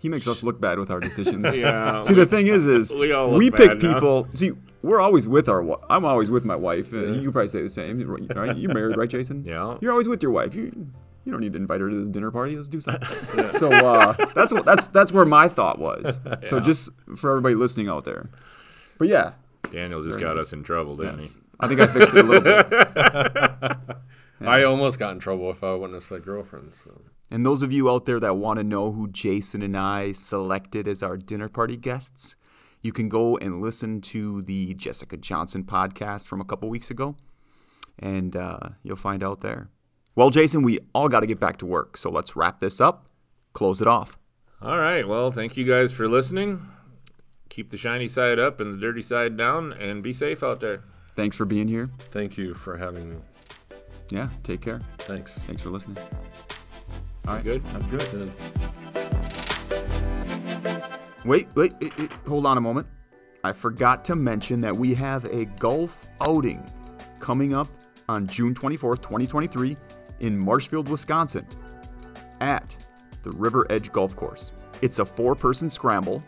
He 0.04 0.10
makes 0.10 0.28
us 0.28 0.44
look 0.44 0.60
bad 0.60 0.80
with 0.80 0.92
our 0.92 1.00
decisions. 1.00 1.56
Yeah. 1.56 2.02
See, 2.02 2.14
the 2.14 2.26
thing 2.26 2.48
is, 2.48 2.68
is 2.68 2.94
We 3.04 3.16
we 3.38 3.50
pick 3.50 3.80
bad 3.80 3.82
now. 3.82 3.94
people. 3.94 4.28
See, 4.34 4.52
we're 4.82 5.00
always 5.00 5.30
with 5.30 5.48
our. 5.48 5.62
I'm 5.90 6.04
always 6.04 6.30
with 6.30 6.44
my 6.44 6.58
wife. 6.58 6.94
Uh, 6.94 6.98
You 6.98 7.22
could 7.22 7.32
probably 7.32 7.48
say 7.48 7.62
the 7.62 7.70
same, 7.70 8.06
right? 8.06 8.58
You're 8.58 8.74
married, 8.74 8.98
right, 8.98 9.10
Jason? 9.10 9.46
Yeah. 9.54 9.78
You're 9.80 9.92
always 9.92 10.10
with 10.10 10.22
your 10.22 10.34
wife. 10.34 10.54
You 10.56 10.66
you 11.24 11.32
don't 11.32 11.40
need 11.40 11.54
to 11.54 11.60
invite 11.60 11.80
her 11.80 11.90
to 11.90 11.96
this 11.96 12.10
dinner 12.10 12.32
party. 12.32 12.58
Let's 12.58 12.68
do 12.68 12.82
something. 12.82 13.50
So 13.52 13.72
uh, 13.72 14.12
that's 14.36 14.52
that's 14.64 14.88
that's 14.90 15.14
where 15.14 15.24
my 15.24 15.48
thought 15.48 15.80
was. 15.80 16.20
So 16.44 16.60
just 16.60 16.90
for 17.16 17.30
everybody 17.32 17.56
listening 17.56 17.88
out 17.88 18.04
there, 18.04 18.30
but 18.98 19.08
yeah, 19.08 19.32
Daniel 19.72 20.04
just 20.04 20.20
got 20.20 20.36
nice. 20.36 20.48
us 20.48 20.54
in 20.54 20.64
trouble, 20.64 20.98
didn't 20.98 21.22
yes. 21.22 21.40
I 21.62 21.68
think 21.70 21.80
I 21.80 21.88
fixed 21.88 22.14
it 22.14 22.26
a 22.26 22.28
little 22.28 22.44
bit. 22.44 23.98
I 24.48 24.64
almost 24.64 25.00
got 25.00 25.12
in 25.12 25.20
trouble 25.20 25.50
if 25.52 25.64
I 25.64 25.74
wouldn't 25.74 25.94
have 25.94 26.04
said 26.04 26.24
girlfriend. 26.24 26.74
So 26.74 27.02
And 27.32 27.46
those 27.46 27.62
of 27.62 27.72
you 27.72 27.90
out 27.90 28.06
there 28.06 28.20
that 28.20 28.36
want 28.38 28.58
to 28.58 28.64
know 28.64 28.92
who 28.92 29.08
Jason 29.08 29.62
and 29.62 29.78
I 29.78 30.12
selected 30.12 30.88
as 30.88 31.02
our 31.04 31.18
dinner 31.18 31.50
party 31.50 31.78
guests, 31.78 32.36
you 32.82 32.92
can 32.92 33.10
go 33.10 33.38
and 33.38 33.62
listen 33.62 34.02
to 34.02 34.42
the 34.42 34.74
Jessica 34.74 35.18
Johnson 35.18 35.64
podcast 35.64 36.28
from 36.28 36.42
a 36.42 36.46
couple 36.46 36.70
weeks 36.70 36.92
ago, 36.92 37.16
and 37.98 38.36
uh, 38.36 38.60
you'll 38.84 38.96
find 38.98 39.24
out 39.24 39.42
there. 39.42 39.70
Well, 40.16 40.30
Jason, 40.30 40.64
we 40.64 40.80
all 40.94 41.08
got 41.08 41.22
to 41.22 41.28
get 41.28 41.40
back 41.40 41.58
to 41.58 41.66
work, 41.66 41.98
so 41.98 42.10
let's 42.10 42.36
wrap 42.36 42.60
this 42.60 42.82
up. 42.82 43.08
close 43.54 43.82
it 43.82 43.88
off. 43.88 44.18
All 44.62 44.78
right. 44.80 45.08
Well, 45.08 45.32
thank 45.32 45.58
you 45.58 45.66
guys 45.66 45.92
for 45.94 46.08
listening. 46.08 46.68
Keep 47.50 47.70
the 47.70 47.78
shiny 47.78 48.08
side 48.08 48.40
up 48.40 48.60
and 48.60 48.74
the 48.74 48.78
dirty 48.80 49.02
side 49.02 49.38
down, 49.38 49.74
and 49.74 50.02
be 50.04 50.12
safe 50.14 50.44
out 50.44 50.60
there. 50.60 50.84
Thanks 51.16 51.36
for 51.38 51.46
being 51.46 51.68
here. 51.68 51.86
Thank 52.12 52.38
you 52.38 52.54
for 52.54 52.78
having 52.78 53.10
me. 53.10 53.16
Yeah, 54.14 54.30
take 54.44 54.62
care. 54.62 54.78
Thanks. 55.00 55.42
Thanks 55.42 55.64
for 55.64 55.72
listening. 55.72 55.98
All 57.28 57.34
right, 57.34 57.44
Good. 57.44 57.64
That's 57.64 57.88
good. 57.88 58.08
Good. 58.12 58.32
Wait, 61.26 61.48
wait, 61.56 61.74
wait, 61.82 61.98
wait, 61.98 62.12
hold 62.28 62.46
on 62.46 62.60
a 62.60 62.62
moment. 62.62 62.86
I 63.44 63.54
forgot 63.54 64.06
to 64.06 64.16
mention 64.16 64.62
that 64.62 64.78
we 64.78 64.94
have 64.94 65.26
a 65.26 65.46
golf 65.46 66.06
outing 66.22 66.64
coming 67.20 67.56
up 67.56 67.68
on 68.08 68.28
June 68.28 68.54
24th, 68.54 69.02
2023 69.02 69.76
in 70.20 70.38
Marshfield, 70.38 70.90
Wisconsin 70.90 71.48
at 72.40 72.78
the 73.24 73.32
River 73.32 73.66
Edge 73.72 73.92
Golf 73.92 74.16
Course. 74.16 74.52
It's 74.84 75.00
a 75.00 75.06
four 75.06 75.34
person 75.34 75.72
scramble, 75.72 76.24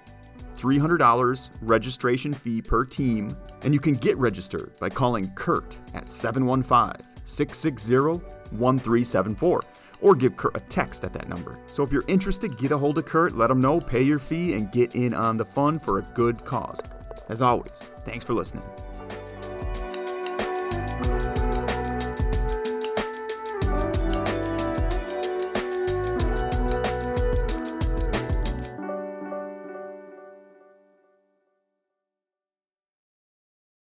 $300 0.58 1.52
registration 1.62 2.34
fee 2.34 2.64
per 2.64 2.84
team, 2.84 3.38
and 3.62 3.76
you 3.76 3.80
can 3.80 3.94
get 3.94 4.18
registered 4.18 4.76
by 4.80 4.90
calling 4.90 5.30
Kurt 5.36 5.78
at 5.94 6.10
715 6.10 7.15
660 7.26 8.24
1374 8.52 9.64
or 10.02 10.16
give 10.16 10.38
Kurt 10.38 10.56
a 10.56 10.60
text 10.62 11.04
at 11.04 11.14
that 11.14 11.28
number. 11.28 11.60
So 11.68 11.84
if 11.84 11.92
you're 11.92 12.06
interested, 12.08 12.58
get 12.58 12.72
a 12.72 12.78
hold 12.78 12.98
of 12.98 13.06
Kurt, 13.06 13.36
let 13.36 13.50
him 13.50 13.60
know, 13.60 13.80
pay 13.80 14.02
your 14.02 14.20
fee, 14.20 14.54
and 14.54 14.72
get 14.72 14.96
in 14.96 15.14
on 15.14 15.38
the 15.38 15.46
fun 15.46 15.80
for 15.80 15.98
a 15.98 16.02
good 16.14 16.44
cause. 16.46 16.80
As 17.30 17.42
always, 17.42 17.90
thanks 18.04 18.24
for 18.24 18.34
listening. 18.34 18.64